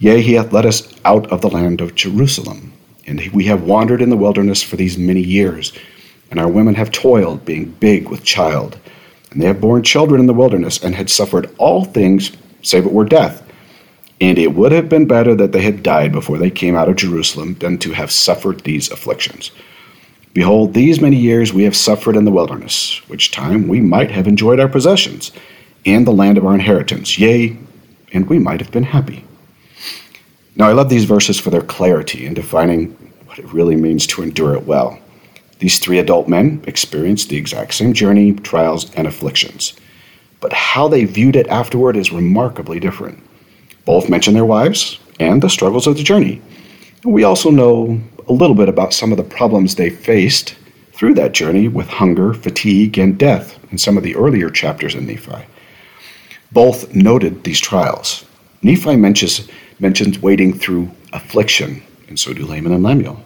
Yea, 0.00 0.20
he 0.20 0.32
hath 0.32 0.52
led 0.52 0.66
us 0.66 0.92
out 1.04 1.30
of 1.30 1.42
the 1.42 1.48
land 1.48 1.80
of 1.80 1.94
Jerusalem. 1.94 2.72
And 3.06 3.20
we 3.32 3.44
have 3.44 3.62
wandered 3.62 4.02
in 4.02 4.10
the 4.10 4.16
wilderness 4.16 4.64
for 4.64 4.74
these 4.74 4.98
many 4.98 5.22
years, 5.22 5.72
and 6.32 6.40
our 6.40 6.50
women 6.50 6.74
have 6.74 6.90
toiled, 6.90 7.44
being 7.44 7.70
big 7.78 8.08
with 8.08 8.24
child. 8.24 8.80
And 9.30 9.40
they 9.40 9.46
have 9.46 9.60
borne 9.60 9.84
children 9.84 10.20
in 10.20 10.26
the 10.26 10.34
wilderness, 10.34 10.82
and 10.82 10.96
had 10.96 11.08
suffered 11.08 11.54
all 11.56 11.84
things, 11.84 12.32
save 12.62 12.84
it 12.84 12.92
were 12.92 13.04
death. 13.04 13.44
And 14.20 14.38
it 14.38 14.54
would 14.54 14.72
have 14.72 14.88
been 14.88 15.06
better 15.06 15.34
that 15.34 15.52
they 15.52 15.62
had 15.62 15.82
died 15.82 16.12
before 16.12 16.38
they 16.38 16.50
came 16.50 16.74
out 16.74 16.88
of 16.88 16.96
Jerusalem 16.96 17.54
than 17.54 17.78
to 17.78 17.92
have 17.92 18.10
suffered 18.10 18.60
these 18.60 18.90
afflictions. 18.90 19.50
Behold, 20.32 20.74
these 20.74 21.00
many 21.00 21.16
years 21.16 21.52
we 21.52 21.64
have 21.64 21.76
suffered 21.76 22.16
in 22.16 22.24
the 22.24 22.30
wilderness, 22.30 23.00
which 23.08 23.30
time 23.30 23.68
we 23.68 23.80
might 23.80 24.10
have 24.10 24.26
enjoyed 24.26 24.60
our 24.60 24.68
possessions 24.68 25.32
and 25.84 26.06
the 26.06 26.12
land 26.12 26.36
of 26.36 26.44
our 26.44 26.54
inheritance, 26.54 27.18
yea, 27.18 27.56
and 28.12 28.28
we 28.28 28.38
might 28.38 28.60
have 28.60 28.70
been 28.70 28.82
happy. 28.82 29.24
Now, 30.56 30.68
I 30.68 30.72
love 30.72 30.88
these 30.88 31.04
verses 31.04 31.38
for 31.38 31.50
their 31.50 31.62
clarity 31.62 32.26
in 32.26 32.34
defining 32.34 32.88
what 33.26 33.38
it 33.38 33.52
really 33.52 33.76
means 33.76 34.06
to 34.08 34.22
endure 34.22 34.54
it 34.54 34.66
well. 34.66 34.98
These 35.58 35.78
three 35.78 35.98
adult 35.98 36.28
men 36.28 36.62
experienced 36.66 37.28
the 37.28 37.36
exact 37.36 37.74
same 37.74 37.92
journey, 37.92 38.32
trials, 38.32 38.92
and 38.94 39.06
afflictions. 39.06 39.74
But 40.40 40.52
how 40.52 40.88
they 40.88 41.04
viewed 41.04 41.36
it 41.36 41.46
afterward 41.48 41.96
is 41.96 42.12
remarkably 42.12 42.78
different. 42.80 43.22
Both 43.86 44.10
mention 44.10 44.34
their 44.34 44.44
wives 44.44 44.98
and 45.18 45.40
the 45.40 45.48
struggles 45.48 45.86
of 45.86 45.96
the 45.96 46.02
journey. 46.02 46.42
We 47.04 47.24
also 47.24 47.50
know 47.50 47.98
a 48.28 48.32
little 48.32 48.56
bit 48.56 48.68
about 48.68 48.92
some 48.92 49.12
of 49.12 49.16
the 49.16 49.24
problems 49.24 49.76
they 49.76 49.90
faced 49.90 50.56
through 50.92 51.14
that 51.14 51.32
journey 51.32 51.68
with 51.68 51.86
hunger, 51.86 52.34
fatigue, 52.34 52.98
and 52.98 53.16
death 53.16 53.58
in 53.70 53.78
some 53.78 53.96
of 53.96 54.02
the 54.02 54.16
earlier 54.16 54.50
chapters 54.50 54.94
in 54.94 55.06
Nephi. 55.06 55.44
Both 56.52 56.94
noted 56.94 57.44
these 57.44 57.60
trials. 57.60 58.24
Nephi 58.62 58.96
mentions, 58.96 59.48
mentions 59.78 60.18
wading 60.18 60.58
through 60.58 60.90
affliction, 61.12 61.82
and 62.08 62.18
so 62.18 62.32
do 62.32 62.44
Laman 62.44 62.72
and 62.72 62.82
Lemuel. 62.82 63.20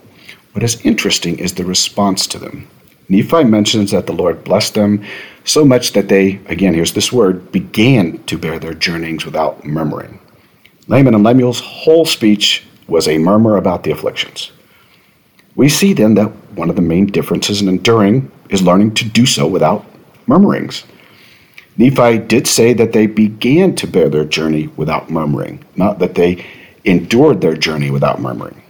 What 0.53 0.63
is 0.63 0.85
interesting 0.85 1.39
is 1.39 1.55
the 1.55 1.65
response 1.65 2.27
to 2.27 2.39
them. 2.39 2.69
Nephi 3.09 3.45
mentions 3.45 3.93
that 3.93 4.07
the 4.07 4.13
Lord 4.13 4.45
blessed 4.45 4.75
them 4.75 5.05
so 5.45 5.65
much 5.65 5.93
that 5.93 6.09
they, 6.09 6.41
again, 6.47 6.75
here's 6.75 6.93
this 6.93 7.13
word, 7.13 7.51
began 7.51 8.23
to 8.25 8.37
bear 8.37 8.59
their 8.59 8.75
journeyings 8.75 9.25
without 9.25 9.65
murmuring. 9.65 10.21
Laman 10.91 11.15
and 11.15 11.23
Lemuel's 11.23 11.61
whole 11.61 12.05
speech 12.05 12.65
was 12.89 13.07
a 13.07 13.17
murmur 13.17 13.57
about 13.57 13.85
the 13.85 13.93
afflictions. 13.93 14.51
We 15.55 15.69
see 15.69 15.93
then 15.93 16.15
that 16.15 16.31
one 16.57 16.69
of 16.69 16.75
the 16.75 16.83
main 16.83 17.07
differences 17.07 17.63
in 17.63 17.69
enduring 17.69 18.29
is 18.49 18.61
learning 18.61 18.95
to 18.95 19.09
do 19.09 19.25
so 19.25 19.47
without 19.47 19.87
murmurings. 20.27 20.83
Nephi 21.77 22.19
did 22.19 22.49
say 22.49 22.73
that 22.73 22.93
they 22.93 23.07
began 23.07 23.77
to 23.77 23.87
bear 23.87 24.09
their 24.09 24.25
journey 24.25 24.67
without 24.77 25.11
murmuring, 25.11 25.65
not 25.77 26.01
that 26.01 26.17
they 26.17 26.45
endured 26.85 27.41
their 27.41 27.57
journey 27.57 27.93
without 27.93 28.21
murmuring. 28.21 28.61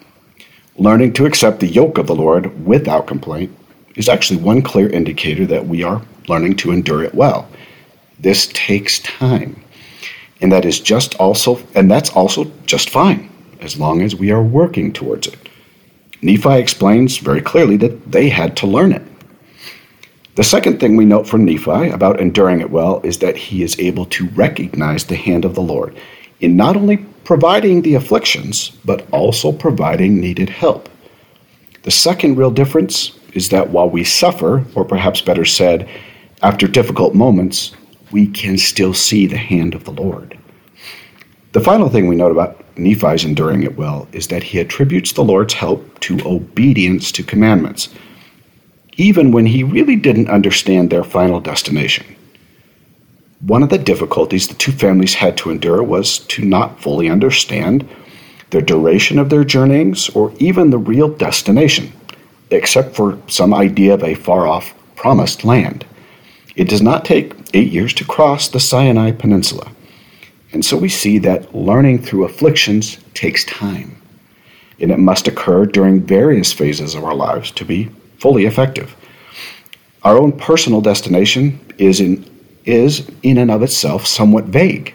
Learning 0.77 1.15
to 1.15 1.25
accept 1.25 1.61
the 1.61 1.69
yoke 1.69 1.97
of 1.97 2.07
the 2.07 2.15
Lord 2.15 2.67
without 2.67 3.07
complaint 3.07 3.50
is 3.95 4.11
actually 4.11 4.43
one 4.43 4.61
clear 4.61 4.91
indicator 4.91 5.47
that 5.47 5.67
we 5.67 5.83
are 5.83 6.03
learning 6.29 6.57
to 6.57 6.71
endure 6.71 7.03
it 7.03 7.15
well. 7.15 7.49
This 8.19 8.50
takes 8.53 8.99
time. 8.99 9.65
And 10.41 10.51
that 10.53 10.65
is 10.65 10.81
just 10.81 11.15
also, 11.17 11.61
and 11.75 11.91
that's 11.91 12.11
also 12.11 12.51
just 12.67 12.91
fine, 12.91 13.31
as 13.61 13.79
long 13.79 14.03
as 14.03 14.17
we 14.17 14.31
are 14.31 14.43
working 14.43 14.93
towards 14.93 15.27
it. 15.27 15.49
Nephi 16.23 16.59
explains 16.59 17.19
very 17.19 17.41
clearly 17.41 17.77
that 17.79 18.13
they 18.13 18.29
had 18.29 18.57
to 18.59 18.67
learn 18.67 18.93
it. 18.93 19.03
The 20.37 20.45
second 20.45 20.81
thing 20.81 20.97
we 20.97 21.05
note 21.05 21.27
from 21.27 21.45
Nephi 21.45 21.91
about 21.91 22.21
enduring 22.21 22.61
it 22.61 22.71
well 22.71 23.01
is 23.03 23.19
that 23.19 23.37
he 23.37 23.63
is 23.63 23.79
able 23.79 24.07
to 24.07 24.29
recognize 24.29 25.05
the 25.05 25.17
hand 25.17 25.45
of 25.45 25.55
the 25.55 25.63
Lord 25.63 25.97
in 26.41 26.57
not 26.57 26.77
only 26.77 26.99
providing 27.25 27.83
the 27.83 27.95
afflictions, 27.95 28.71
but 28.85 29.07
also 29.13 29.53
providing 29.53 30.21
needed 30.21 30.49
help. 30.49 30.89
The 31.83 31.91
second 31.91 32.37
real 32.37 32.51
difference 32.51 33.19
is 33.35 33.49
that 33.51 33.71
while 33.71 33.89
we 33.89 34.05
suffer, 34.05 34.65
or 34.75 34.85
perhaps 34.85 35.21
better 35.21 35.45
said, 35.45 35.89
after 36.43 36.67
difficult 36.67 37.15
moments, 37.15 37.73
we 38.12 38.26
can 38.26 38.59
still 38.59 38.95
see 38.95 39.26
the 39.26 39.37
hand 39.37 39.75
of 39.75 39.85
the 39.85 39.93
Lord. 39.93 40.38
The 41.52 41.61
final 41.61 41.88
thing 41.88 42.07
we 42.07 42.17
note 42.17 42.33
about 42.33 42.64
Nephi's 42.79 43.25
enduring 43.25 43.62
it 43.62 43.76
well 43.76 44.09
is 44.12 44.29
that 44.29 44.43
he 44.43 44.61
attributes 44.61 45.12
the 45.12 45.25
Lord's 45.25 45.55
help 45.55 45.99
to 46.00 46.19
obedience 46.25 47.11
to 47.12 47.23
commandments, 47.23 47.88
even 48.97 49.33
when 49.33 49.47
he 49.47 49.64
really 49.64 49.97
didn't 49.97 50.31
understand 50.31 50.90
their 50.90 51.05
final 51.05 51.40
destination. 51.40 52.07
One 53.40 53.62
of 53.62 53.71
the 53.71 53.79
difficulties 53.79 54.49
the 54.49 54.55
two 54.55 54.73
families 54.73 55.14
had 55.14 55.37
to 55.38 55.50
endure 55.50 55.83
was 55.83 56.19
to 56.19 56.45
not 56.45 56.81
fully 56.81 57.09
understand 57.09 57.88
the 58.50 58.61
duration 58.61 59.19
of 59.19 59.31
their 59.31 59.45
journeyings 59.45 60.09
or 60.11 60.33
even 60.38 60.71
the 60.71 60.79
real 60.79 61.09
destination, 61.09 61.93
except 62.50 62.95
for 62.95 63.19
some 63.29 63.55
idea 63.55 63.95
of 63.95 64.05
a 64.05 64.14
far 64.14 64.47
off 64.47 64.75
promised 64.95 65.45
land. 65.45 65.87
It 66.57 66.69
does 66.69 66.83
not 66.83 67.05
take 67.05 67.40
eight 67.54 67.73
years 67.73 67.95
to 67.95 68.04
cross 68.04 68.49
the 68.49 68.61
Sinai 68.61 69.12
Peninsula. 69.12 69.71
And 70.52 70.64
so 70.64 70.76
we 70.76 70.88
see 70.88 71.19
that 71.19 71.54
learning 71.54 72.02
through 72.02 72.25
afflictions 72.25 72.99
takes 73.14 73.45
time. 73.45 73.97
And 74.80 74.90
it 74.90 74.99
must 74.99 75.28
occur 75.28 75.66
during 75.66 76.00
various 76.00 76.52
phases 76.52 76.95
of 76.95 77.04
our 77.04 77.14
lives 77.14 77.50
to 77.52 77.64
be 77.64 77.90
fully 78.19 78.47
effective. 78.47 78.97
Our 80.02 80.19
own 80.19 80.33
personal 80.33 80.80
destination 80.80 81.61
is 81.78 82.00
in, 82.00 82.28
is 82.64 83.11
in 83.23 83.38
and 83.38 83.50
of 83.50 83.62
itself 83.62 84.07
somewhat 84.07 84.45
vague 84.47 84.95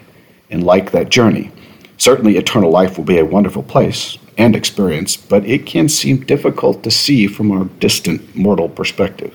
and 0.50 0.64
like 0.64 0.90
that 0.90 1.08
journey. 1.08 1.50
Certainly, 1.98 2.36
eternal 2.36 2.70
life 2.70 2.98
will 2.98 3.04
be 3.04 3.18
a 3.18 3.24
wonderful 3.24 3.62
place, 3.62 4.18
and 4.38 4.54
experience, 4.54 5.16
but 5.16 5.44
it 5.46 5.66
can 5.66 5.88
seem 5.88 6.24
difficult 6.24 6.82
to 6.82 6.90
see 6.90 7.26
from 7.26 7.50
our 7.50 7.64
distant 7.80 8.36
mortal 8.36 8.68
perspective. 8.68 9.34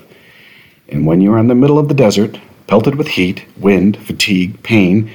And 0.88 1.06
when 1.06 1.20
you 1.20 1.32
are 1.32 1.38
in 1.38 1.48
the 1.48 1.54
middle 1.54 1.78
of 1.78 1.88
the 1.88 1.94
desert, 1.94 2.38
pelted 2.66 2.96
with 2.96 3.08
heat, 3.08 3.44
wind, 3.58 3.96
fatigue, 3.96 4.62
pain, 4.62 5.10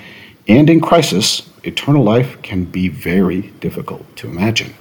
and 0.47 0.69
in 0.69 0.79
crisis, 0.79 1.49
eternal 1.63 2.03
life 2.03 2.41
can 2.41 2.63
be 2.63 2.87
very 2.87 3.41
difficult 3.59 4.15
to 4.15 4.27
imagine. 4.27 4.73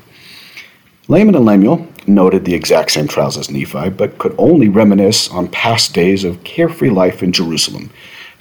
Laman 1.08 1.34
and 1.34 1.44
Lemuel 1.44 1.86
noted 2.06 2.44
the 2.44 2.54
exact 2.54 2.90
same 2.90 3.08
trials 3.08 3.36
as 3.36 3.50
Nephi, 3.50 3.90
but 3.90 4.18
could 4.18 4.34
only 4.38 4.68
reminisce 4.68 5.30
on 5.30 5.48
past 5.48 5.94
days 5.94 6.24
of 6.24 6.42
carefree 6.44 6.90
life 6.90 7.22
in 7.22 7.32
Jerusalem, 7.32 7.90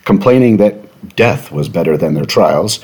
complaining 0.04 0.58
that 0.58 1.16
death 1.16 1.52
was 1.52 1.70
better 1.70 1.98
than 1.98 2.14
their 2.14 2.26
trials, 2.26 2.80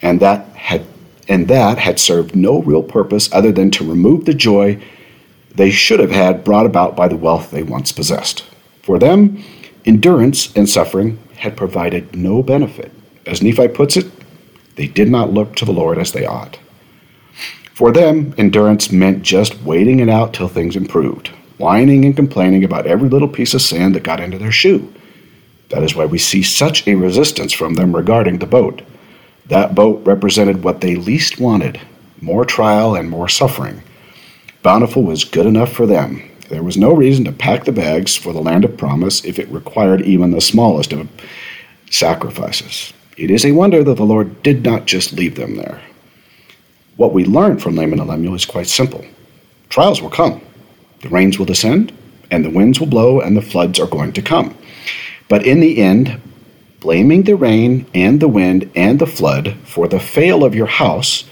and 0.00 0.20
that 0.20 0.46
had 0.56 0.84
and 1.28 1.46
that 1.48 1.78
had 1.78 2.00
served 2.00 2.34
no 2.34 2.60
real 2.62 2.82
purpose 2.82 3.32
other 3.32 3.52
than 3.52 3.70
to 3.70 3.88
remove 3.88 4.24
the 4.24 4.34
joy 4.34 4.82
they 5.54 5.70
should 5.70 6.00
have 6.00 6.10
had 6.10 6.42
brought 6.44 6.66
about 6.66 6.96
by 6.96 7.06
the 7.06 7.16
wealth 7.16 7.50
they 7.50 7.62
once 7.62 7.92
possessed. 7.92 8.44
For 8.82 8.98
them, 8.98 9.42
endurance 9.84 10.54
and 10.56 10.68
suffering 10.68 11.18
had 11.36 11.56
provided 11.56 12.14
no 12.14 12.42
benefit. 12.42 12.92
As 13.26 13.42
Nephi 13.42 13.68
puts 13.68 13.96
it, 13.96 14.10
they 14.76 14.86
did 14.86 15.08
not 15.08 15.32
look 15.32 15.54
to 15.56 15.64
the 15.64 15.72
Lord 15.72 15.98
as 15.98 16.12
they 16.12 16.26
ought. 16.26 16.58
For 17.74 17.92
them, 17.92 18.34
endurance 18.38 18.92
meant 18.92 19.22
just 19.22 19.60
waiting 19.62 20.00
it 20.00 20.08
out 20.08 20.34
till 20.34 20.48
things 20.48 20.76
improved, 20.76 21.28
whining 21.58 22.04
and 22.04 22.14
complaining 22.14 22.64
about 22.64 22.86
every 22.86 23.08
little 23.08 23.28
piece 23.28 23.54
of 23.54 23.62
sand 23.62 23.94
that 23.94 24.02
got 24.02 24.20
into 24.20 24.38
their 24.38 24.52
shoe. 24.52 24.92
That 25.70 25.82
is 25.82 25.94
why 25.94 26.04
we 26.04 26.18
see 26.18 26.42
such 26.42 26.86
a 26.86 26.94
resistance 26.94 27.52
from 27.52 27.74
them 27.74 27.96
regarding 27.96 28.38
the 28.38 28.46
boat. 28.46 28.82
That 29.46 29.74
boat 29.74 30.04
represented 30.04 30.62
what 30.62 30.80
they 30.80 30.96
least 30.96 31.40
wanted 31.40 31.80
more 32.22 32.44
trial 32.44 32.94
and 32.94 33.10
more 33.10 33.28
suffering. 33.28 33.82
Bountiful 34.62 35.02
was 35.02 35.24
good 35.24 35.44
enough 35.44 35.72
for 35.72 35.86
them. 35.86 36.22
There 36.52 36.62
was 36.62 36.76
no 36.76 36.92
reason 36.92 37.24
to 37.24 37.32
pack 37.32 37.64
the 37.64 37.72
bags 37.72 38.14
for 38.14 38.34
the 38.34 38.42
land 38.42 38.66
of 38.66 38.76
promise 38.76 39.24
if 39.24 39.38
it 39.38 39.48
required 39.48 40.02
even 40.02 40.32
the 40.32 40.40
smallest 40.42 40.92
of 40.92 41.08
sacrifices. 41.90 42.92
It 43.16 43.30
is 43.30 43.46
a 43.46 43.52
wonder 43.52 43.82
that 43.82 43.94
the 43.94 44.04
Lord 44.04 44.42
did 44.42 44.62
not 44.62 44.84
just 44.84 45.14
leave 45.14 45.36
them 45.36 45.56
there. 45.56 45.80
What 46.96 47.14
we 47.14 47.24
learn 47.24 47.58
from 47.58 47.74
Laman 47.74 48.00
and 48.00 48.08
Lemuel 48.10 48.34
is 48.34 48.44
quite 48.44 48.66
simple 48.66 49.02
trials 49.70 50.02
will 50.02 50.10
come, 50.10 50.42
the 51.00 51.08
rains 51.08 51.38
will 51.38 51.46
descend, 51.46 51.90
and 52.30 52.44
the 52.44 52.50
winds 52.50 52.78
will 52.78 52.86
blow, 52.86 53.18
and 53.18 53.34
the 53.34 53.40
floods 53.40 53.80
are 53.80 53.86
going 53.86 54.12
to 54.12 54.20
come. 54.20 54.54
But 55.30 55.46
in 55.46 55.60
the 55.60 55.78
end, 55.80 56.20
blaming 56.80 57.22
the 57.22 57.34
rain 57.34 57.86
and 57.94 58.20
the 58.20 58.28
wind 58.28 58.70
and 58.74 58.98
the 58.98 59.06
flood 59.06 59.56
for 59.64 59.88
the 59.88 60.00
fail 60.00 60.44
of 60.44 60.54
your 60.54 60.66
house 60.66 61.24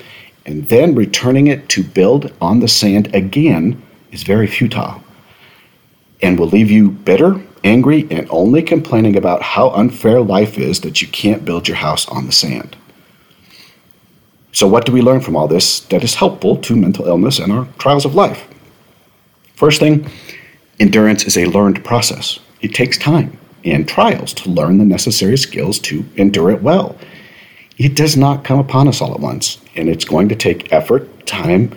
and 0.47 0.67
then 0.71 0.95
returning 0.95 1.47
it 1.47 1.69
to 1.69 1.85
build 1.85 2.33
on 2.41 2.61
the 2.61 2.69
sand 2.69 3.15
again 3.15 3.83
is 4.13 4.23
very 4.23 4.47
futile 4.47 5.05
and 6.23 6.39
will 6.39 6.49
leave 6.49 6.71
you 6.71 6.91
bitter, 6.91 7.41
angry, 7.65 8.07
and 8.11 8.27
only 8.31 8.63
complaining 8.63 9.17
about 9.17 9.43
how 9.43 9.71
unfair 9.71 10.21
life 10.21 10.59
is 10.59 10.81
that 10.81 11.01
you 11.01 11.09
can't 11.09 11.45
build 11.45 11.69
your 11.69 11.77
house 11.77 12.09
on 12.09 12.27
the 12.27 12.33
sand. 12.33 12.77
So, 14.53 14.67
what 14.67 14.85
do 14.85 14.93
we 14.93 15.03
learn 15.03 15.21
from 15.21 15.37
all 15.37 15.49
this 15.49 15.81
that 15.81 16.03
is 16.03 16.15
helpful 16.17 16.57
to 16.57 16.77
mental 16.77 17.07
illness 17.07 17.39
and 17.39 17.53
our 17.53 17.67
trials 17.79 18.05
of 18.05 18.15
life? 18.15 18.49
First 19.55 19.81
thing, 19.81 20.09
endurance 20.79 21.25
is 21.25 21.37
a 21.37 21.47
learned 21.47 21.85
process. 21.85 22.41
It 22.61 22.75
takes 22.75 22.99
time 22.99 23.39
and 23.65 23.87
trials 23.87 24.33
to 24.35 24.51
learn 24.51 24.79
the 24.79 24.85
necessary 24.85 25.37
skills 25.37 25.79
to 25.81 26.05
endure 26.17 26.51
it 26.51 26.63
well. 26.63 26.97
It 27.79 27.95
does 27.95 28.17
not 28.17 28.45
come 28.45 28.59
upon 28.59 28.89
us 28.89 29.01
all 29.01 29.15
at 29.15 29.21
once, 29.21 29.59
and 29.77 29.89
it's 29.89 30.05
going 30.05 30.29
to 30.29 30.35
take 30.35 30.73
effort, 30.73 31.27
time, 31.27 31.77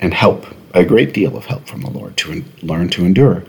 and 0.00 0.14
help, 0.14 0.46
a 0.74 0.84
great 0.84 1.12
deal 1.12 1.36
of 1.36 1.46
help 1.46 1.66
from 1.66 1.82
the 1.82 1.90
Lord 1.90 2.16
to 2.18 2.32
en- 2.32 2.52
learn 2.62 2.88
to 2.90 3.04
endure. 3.04 3.44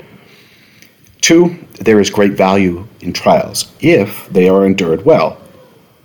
Two, 1.22 1.56
there 1.80 2.00
is 2.00 2.10
great 2.10 2.34
value 2.34 2.88
in 3.01 3.13
trials 3.13 3.72
if 3.80 4.27
they 4.29 4.50
are 4.50 4.66
endured 4.66 5.05
well, 5.05 5.40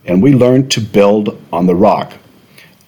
and 0.05 0.23
we 0.23 0.35
learn 0.35 0.69
to 0.69 0.81
build 0.81 1.43
on 1.53 1.67
the 1.67 1.75
rock. 1.75 2.13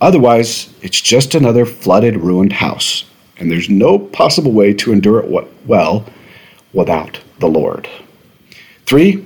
Otherwise, 0.00 0.72
it's 0.82 1.00
just 1.00 1.34
another 1.34 1.66
flooded, 1.66 2.16
ruined 2.16 2.52
house, 2.52 3.04
and 3.38 3.50
there's 3.50 3.70
no 3.70 3.98
possible 3.98 4.52
way 4.52 4.72
to 4.74 4.92
endure 4.92 5.20
it 5.20 5.48
well 5.66 6.04
without 6.72 7.18
the 7.40 7.48
Lord. 7.48 7.88
Three, 8.84 9.24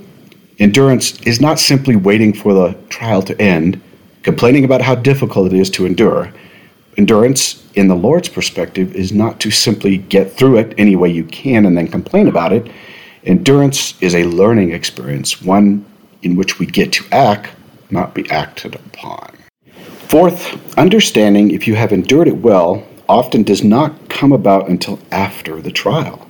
endurance 0.59 1.21
is 1.23 1.41
not 1.41 1.59
simply 1.59 1.95
waiting 1.95 2.33
for 2.33 2.53
the 2.53 2.73
trial 2.89 3.21
to 3.23 3.39
end, 3.39 3.81
complaining 4.23 4.63
about 4.63 4.81
how 4.81 4.95
difficult 4.95 5.51
it 5.51 5.59
is 5.59 5.69
to 5.71 5.85
endure. 5.85 6.33
Endurance, 6.97 7.67
in 7.75 7.87
the 7.87 7.95
Lord's 7.95 8.29
perspective, 8.29 8.95
is 8.95 9.11
not 9.11 9.39
to 9.41 9.51
simply 9.51 9.97
get 9.97 10.31
through 10.31 10.57
it 10.57 10.73
any 10.77 10.95
way 10.95 11.09
you 11.09 11.25
can 11.25 11.65
and 11.65 11.77
then 11.77 11.87
complain 11.87 12.27
about 12.27 12.53
it. 12.53 12.71
Endurance 13.25 13.93
is 14.01 14.15
a 14.15 14.25
learning 14.25 14.71
experience, 14.71 15.41
one 15.41 15.85
in 16.23 16.35
which 16.35 16.59
we 16.59 16.65
get 16.65 16.91
to 16.91 17.05
act, 17.11 17.49
not 17.89 18.13
be 18.13 18.29
acted 18.29 18.75
upon. 18.75 19.37
Fourth, 20.07 20.77
understanding 20.77 21.51
if 21.51 21.65
you 21.65 21.75
have 21.75 21.93
endured 21.93 22.27
it 22.27 22.37
well 22.37 22.85
often 23.07 23.43
does 23.43 23.63
not 23.63 24.09
come 24.09 24.31
about 24.31 24.69
until 24.69 24.99
after 25.11 25.61
the 25.61 25.71
trial. 25.71 26.27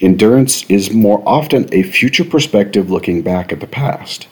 Endurance 0.00 0.64
is 0.70 0.92
more 0.92 1.22
often 1.26 1.68
a 1.72 1.82
future 1.82 2.24
perspective 2.24 2.88
looking 2.88 3.22
back 3.22 3.52
at 3.52 3.60
the 3.60 3.66
past. 3.66 4.28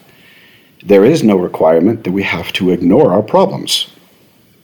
There 0.83 1.03
is 1.03 1.23
no 1.23 1.35
requirement 1.35 2.05
that 2.05 2.11
we 2.11 2.23
have 2.23 2.53
to 2.53 2.71
ignore 2.71 3.11
our 3.11 3.21
problems, 3.21 3.91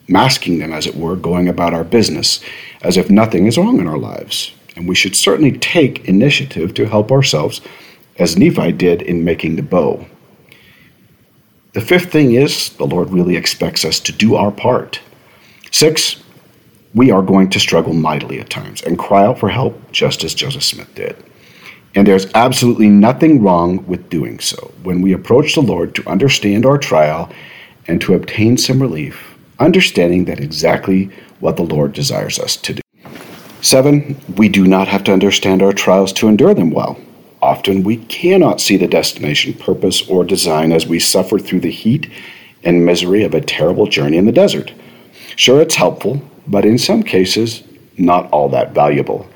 masking 0.07 0.59
them, 0.59 0.71
as 0.71 0.87
it 0.87 0.95
were, 0.95 1.17
going 1.17 1.49
about 1.49 1.73
our 1.73 1.83
business 1.83 2.39
as 2.81 2.95
if 2.95 3.09
nothing 3.09 3.47
is 3.47 3.57
wrong 3.57 3.79
in 3.79 3.87
our 3.87 3.97
lives. 3.97 4.53
And 4.75 4.87
we 4.87 4.95
should 4.95 5.15
certainly 5.15 5.57
take 5.57 6.07
initiative 6.07 6.73
to 6.75 6.85
help 6.85 7.11
ourselves, 7.11 7.61
as 8.17 8.37
Nephi 8.37 8.71
did 8.71 9.01
in 9.01 9.23
making 9.23 9.55
the 9.55 9.63
bow. 9.63 10.05
The 11.73 11.81
fifth 11.81 12.11
thing 12.11 12.33
is 12.33 12.69
the 12.71 12.85
Lord 12.85 13.09
really 13.09 13.35
expects 13.35 13.83
us 13.83 13.99
to 14.01 14.11
do 14.11 14.35
our 14.35 14.51
part. 14.51 14.99
Six, 15.71 16.23
we 16.93 17.09
are 17.09 17.23
going 17.23 17.49
to 17.49 17.59
struggle 17.59 17.93
mightily 17.93 18.39
at 18.39 18.51
times 18.51 18.83
and 18.83 18.99
cry 18.99 19.25
out 19.25 19.39
for 19.39 19.49
help, 19.49 19.91
just 19.91 20.23
as 20.23 20.35
Joseph 20.35 20.63
Smith 20.63 20.93
did. 20.93 21.15
And 21.95 22.07
there's 22.07 22.31
absolutely 22.35 22.89
nothing 22.89 23.41
wrong 23.41 23.85
with 23.87 24.09
doing 24.09 24.39
so. 24.39 24.71
When 24.83 25.01
we 25.01 25.13
approach 25.13 25.55
the 25.55 25.61
Lord 25.61 25.95
to 25.95 26.07
understand 26.09 26.65
our 26.65 26.77
trial 26.77 27.31
and 27.87 27.99
to 28.01 28.13
obtain 28.13 28.57
some 28.57 28.81
relief, 28.81 29.35
understanding 29.59 30.25
that 30.25 30.39
exactly 30.39 31.09
what 31.39 31.57
the 31.57 31.63
Lord 31.63 31.93
desires 31.93 32.39
us 32.39 32.55
to 32.57 32.75
do. 32.75 32.82
Seven, 33.63 34.15
we 34.35 34.49
do 34.49 34.67
not 34.67 34.87
have 34.89 35.03
to 35.05 35.13
understand 35.13 35.63
our 35.63 35.73
trials 35.73 36.13
to 36.13 36.27
endure 36.27 36.53
them 36.53 36.69
well. 36.69 36.99
Often 37.41 37.83
we 37.83 37.97
cannot 37.97 38.61
see 38.61 38.77
the 38.77 38.87
destination, 38.87 39.53
purpose, 39.53 40.07
or 40.07 40.23
design 40.23 40.71
as 40.71 40.85
we 40.85 40.99
suffer 40.99 41.39
through 41.39 41.61
the 41.61 41.71
heat 41.71 42.11
and 42.63 42.85
misery 42.85 43.23
of 43.23 43.33
a 43.33 43.41
terrible 43.41 43.87
journey 43.87 44.17
in 44.17 44.25
the 44.25 44.31
desert. 44.31 44.71
Sure, 45.35 45.61
it's 45.61 45.75
helpful 45.75 46.21
but 46.47 46.65
in 46.65 46.77
some 46.77 47.03
cases, 47.03 47.63
not 47.97 48.29
all 48.31 48.49
that 48.49 48.73
valuable. 48.73 49.27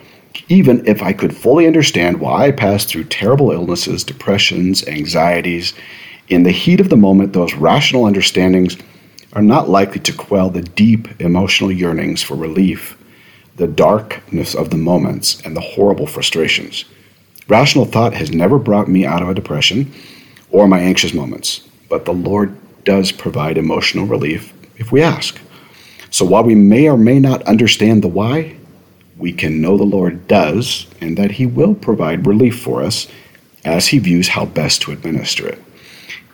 Even 0.50 0.86
if 0.86 1.02
I 1.02 1.14
could 1.14 1.36
fully 1.36 1.66
understand 1.66 2.20
why 2.20 2.48
I 2.48 2.52
passed 2.52 2.90
through 2.90 3.06
terrible 3.06 3.52
illnesses, 3.52 4.04
depressions, 4.04 4.86
anxieties, 4.88 5.74
in 6.28 6.44
the 6.44 6.52
heat 6.52 6.82
of 6.82 6.90
the 6.90 6.98
moment, 6.98 7.34
those 7.34 7.54
rational 7.54 8.06
understandings 8.06 8.78
are 9.34 9.42
not 9.42 9.70
likely 9.70 10.02
to 10.02 10.14
quell 10.14 10.50
the 10.50 10.62
deep 10.62 11.22
emotional 11.22 11.72
yearnings 11.72 12.22
for 12.22 12.36
relief, 12.36 12.97
the 13.58 13.68
darkness 13.68 14.54
of 14.54 14.70
the 14.70 14.78
moments, 14.78 15.42
and 15.42 15.56
the 15.56 15.62
horrible 15.62 16.06
frustrations. 16.06 16.86
Rational 17.48 17.86
thought 17.86 18.14
has 18.14 18.32
never 18.32 18.60
brought 18.60 18.88
me 18.88 19.06
out 19.06 19.24
of 19.24 19.30
a 19.30 19.34
depression 19.34 19.92
or 20.52 20.68
my 20.68 20.80
anxious 20.80 21.14
moments, 21.14 21.68
but 21.90 22.06
the 22.06 22.14
Lord 22.14 22.56
does 22.84 23.12
provide 23.12 23.58
emotional 23.58 24.06
relief 24.06 24.54
if 24.78 24.92
we 24.92 25.02
ask. 25.02 25.40
So 26.12 26.24
while 26.24 26.44
we 26.44 26.54
may 26.56 26.88
or 26.88 26.98
may 26.98 27.20
not 27.20 27.42
understand 27.44 28.04
the 28.04 28.08
why, 28.08 28.56
we 29.18 29.34
can 29.34 29.60
know 29.60 29.76
the 29.76 29.84
Lord 29.84 30.28
does 30.28 30.86
and 31.02 31.18
that 31.18 31.32
He 31.32 31.48
will 31.48 31.74
provide 31.74 32.28
relief 32.28 32.60
for 32.60 32.84
us 32.84 33.08
as 33.66 33.88
He 33.88 33.98
views 33.98 34.30
how 34.30 34.46
best 34.46 34.84
to 34.84 34.92
administer 34.92 35.48
it. 35.48 35.64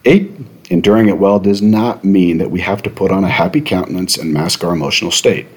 Eight, 0.03 0.29
enduring 0.69 1.07
it 1.07 1.17
well 1.17 1.39
does 1.39 1.61
not 1.61 2.03
mean 2.03 2.37
that 2.39 2.51
we 2.51 2.59
have 2.59 2.83
to 2.83 2.89
put 2.89 3.11
on 3.11 3.23
a 3.23 3.29
happy 3.29 3.61
countenance 3.61 4.17
and 4.17 4.33
mask 4.33 4.63
our 4.63 4.73
emotional 4.73 5.11
state. 5.11 5.47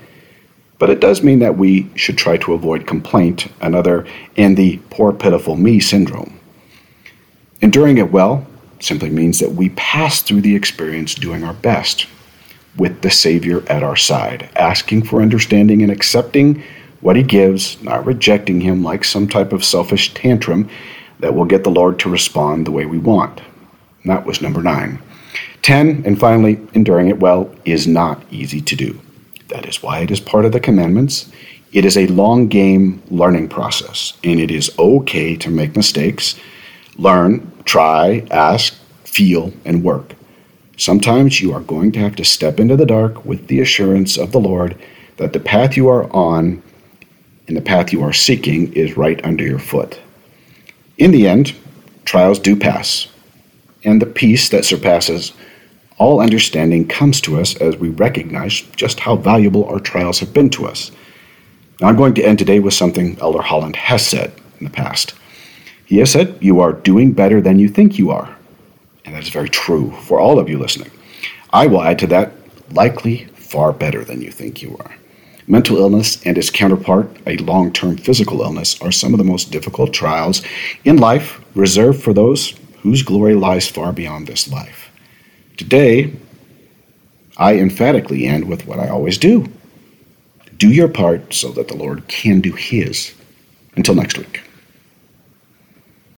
But 0.78 0.90
it 0.90 1.00
does 1.00 1.22
mean 1.22 1.38
that 1.38 1.56
we 1.56 1.90
should 1.94 2.18
try 2.18 2.36
to 2.38 2.52
avoid 2.52 2.86
complaint, 2.86 3.48
another, 3.60 4.06
and 4.36 4.56
the 4.56 4.78
poor, 4.90 5.12
pitiful 5.12 5.56
me 5.56 5.80
syndrome. 5.80 6.38
Enduring 7.60 7.98
it 7.98 8.12
well 8.12 8.46
simply 8.80 9.08
means 9.08 9.38
that 9.38 9.52
we 9.52 9.70
pass 9.70 10.20
through 10.20 10.42
the 10.42 10.54
experience 10.54 11.14
doing 11.14 11.42
our 11.42 11.54
best 11.54 12.06
with 12.76 13.00
the 13.00 13.10
Savior 13.10 13.64
at 13.68 13.82
our 13.82 13.96
side, 13.96 14.50
asking 14.56 15.02
for 15.02 15.22
understanding 15.22 15.82
and 15.82 15.90
accepting 15.90 16.62
what 17.00 17.16
He 17.16 17.22
gives, 17.22 17.82
not 17.82 18.04
rejecting 18.04 18.60
Him 18.60 18.82
like 18.82 19.04
some 19.04 19.26
type 19.26 19.54
of 19.54 19.64
selfish 19.64 20.12
tantrum 20.12 20.68
that 21.20 21.34
will 21.34 21.46
get 21.46 21.64
the 21.64 21.70
Lord 21.70 21.98
to 22.00 22.10
respond 22.10 22.66
the 22.66 22.70
way 22.70 22.84
we 22.84 22.98
want. 22.98 23.40
And 24.02 24.10
that 24.10 24.26
was 24.26 24.42
number 24.42 24.62
nine. 24.62 25.00
Ten, 25.62 26.02
and 26.04 26.20
finally, 26.20 26.60
enduring 26.74 27.08
it 27.08 27.18
well 27.18 27.50
is 27.64 27.86
not 27.86 28.22
easy 28.30 28.60
to 28.60 28.76
do. 28.76 29.00
That 29.48 29.66
is 29.66 29.82
why 29.82 30.00
it 30.00 30.10
is 30.10 30.20
part 30.20 30.44
of 30.44 30.52
the 30.52 30.60
commandments. 30.60 31.30
It 31.72 31.84
is 31.84 31.96
a 31.96 32.06
long 32.06 32.48
game 32.48 33.02
learning 33.10 33.48
process, 33.48 34.14
and 34.24 34.40
it 34.40 34.50
is 34.50 34.76
okay 34.78 35.36
to 35.36 35.50
make 35.50 35.76
mistakes, 35.76 36.38
learn, 36.96 37.52
try, 37.64 38.26
ask, 38.30 38.74
feel, 39.04 39.52
and 39.64 39.84
work. 39.84 40.14
Sometimes 40.76 41.40
you 41.40 41.52
are 41.52 41.60
going 41.60 41.92
to 41.92 41.98
have 42.00 42.16
to 42.16 42.24
step 42.24 42.60
into 42.60 42.76
the 42.76 42.86
dark 42.86 43.24
with 43.24 43.46
the 43.46 43.60
assurance 43.60 44.16
of 44.16 44.32
the 44.32 44.40
Lord 44.40 44.78
that 45.16 45.32
the 45.32 45.40
path 45.40 45.76
you 45.76 45.88
are 45.88 46.10
on 46.14 46.62
and 47.48 47.56
the 47.56 47.62
path 47.62 47.92
you 47.92 48.02
are 48.02 48.12
seeking 48.12 48.72
is 48.74 48.96
right 48.96 49.24
under 49.24 49.44
your 49.44 49.58
foot. 49.58 50.00
In 50.98 51.12
the 51.12 51.28
end, 51.28 51.54
trials 52.04 52.38
do 52.38 52.56
pass, 52.56 53.08
and 53.84 54.02
the 54.02 54.06
peace 54.06 54.48
that 54.48 54.64
surpasses 54.64 55.32
all 55.98 56.20
understanding 56.20 56.86
comes 56.86 57.20
to 57.22 57.40
us 57.40 57.56
as 57.56 57.76
we 57.76 57.88
recognize 57.88 58.60
just 58.76 59.00
how 59.00 59.16
valuable 59.16 59.64
our 59.64 59.80
trials 59.80 60.18
have 60.20 60.32
been 60.32 60.50
to 60.50 60.66
us. 60.66 60.90
Now, 61.80 61.88
I'm 61.88 61.96
going 61.96 62.14
to 62.14 62.22
end 62.22 62.38
today 62.38 62.60
with 62.60 62.74
something 62.74 63.18
Elder 63.20 63.42
Holland 63.42 63.76
has 63.76 64.06
said 64.06 64.32
in 64.58 64.64
the 64.64 64.70
past. 64.70 65.14
He 65.86 65.98
has 65.98 66.10
said, 66.10 66.36
You 66.40 66.60
are 66.60 66.72
doing 66.72 67.12
better 67.12 67.40
than 67.40 67.58
you 67.58 67.68
think 67.68 67.98
you 67.98 68.10
are. 68.10 68.36
And 69.04 69.14
that 69.14 69.22
is 69.22 69.28
very 69.28 69.48
true 69.48 69.92
for 70.02 70.18
all 70.18 70.38
of 70.38 70.48
you 70.48 70.58
listening. 70.58 70.90
I 71.52 71.66
will 71.66 71.82
add 71.82 71.98
to 72.00 72.06
that, 72.08 72.32
likely 72.72 73.26
far 73.34 73.72
better 73.72 74.04
than 74.04 74.20
you 74.20 74.30
think 74.30 74.62
you 74.62 74.76
are. 74.80 74.96
Mental 75.46 75.76
illness 75.76 76.20
and 76.24 76.36
its 76.36 76.50
counterpart, 76.50 77.08
a 77.26 77.36
long 77.36 77.72
term 77.72 77.96
physical 77.96 78.42
illness, 78.42 78.80
are 78.82 78.90
some 78.90 79.14
of 79.14 79.18
the 79.18 79.24
most 79.24 79.52
difficult 79.52 79.92
trials 79.92 80.42
in 80.84 80.96
life 80.96 81.40
reserved 81.54 82.02
for 82.02 82.12
those 82.12 82.54
whose 82.82 83.02
glory 83.02 83.34
lies 83.34 83.68
far 83.68 83.92
beyond 83.92 84.26
this 84.26 84.50
life. 84.50 84.85
Today, 85.56 86.12
I 87.36 87.54
emphatically 87.56 88.26
end 88.26 88.48
with 88.48 88.66
what 88.66 88.78
I 88.78 88.88
always 88.88 89.18
do 89.18 89.46
do 90.58 90.70
your 90.70 90.88
part 90.88 91.34
so 91.34 91.50
that 91.50 91.68
the 91.68 91.76
Lord 91.76 92.08
can 92.08 92.40
do 92.40 92.52
His. 92.52 93.14
Until 93.76 93.94
next 93.94 94.16
week. 94.16 94.42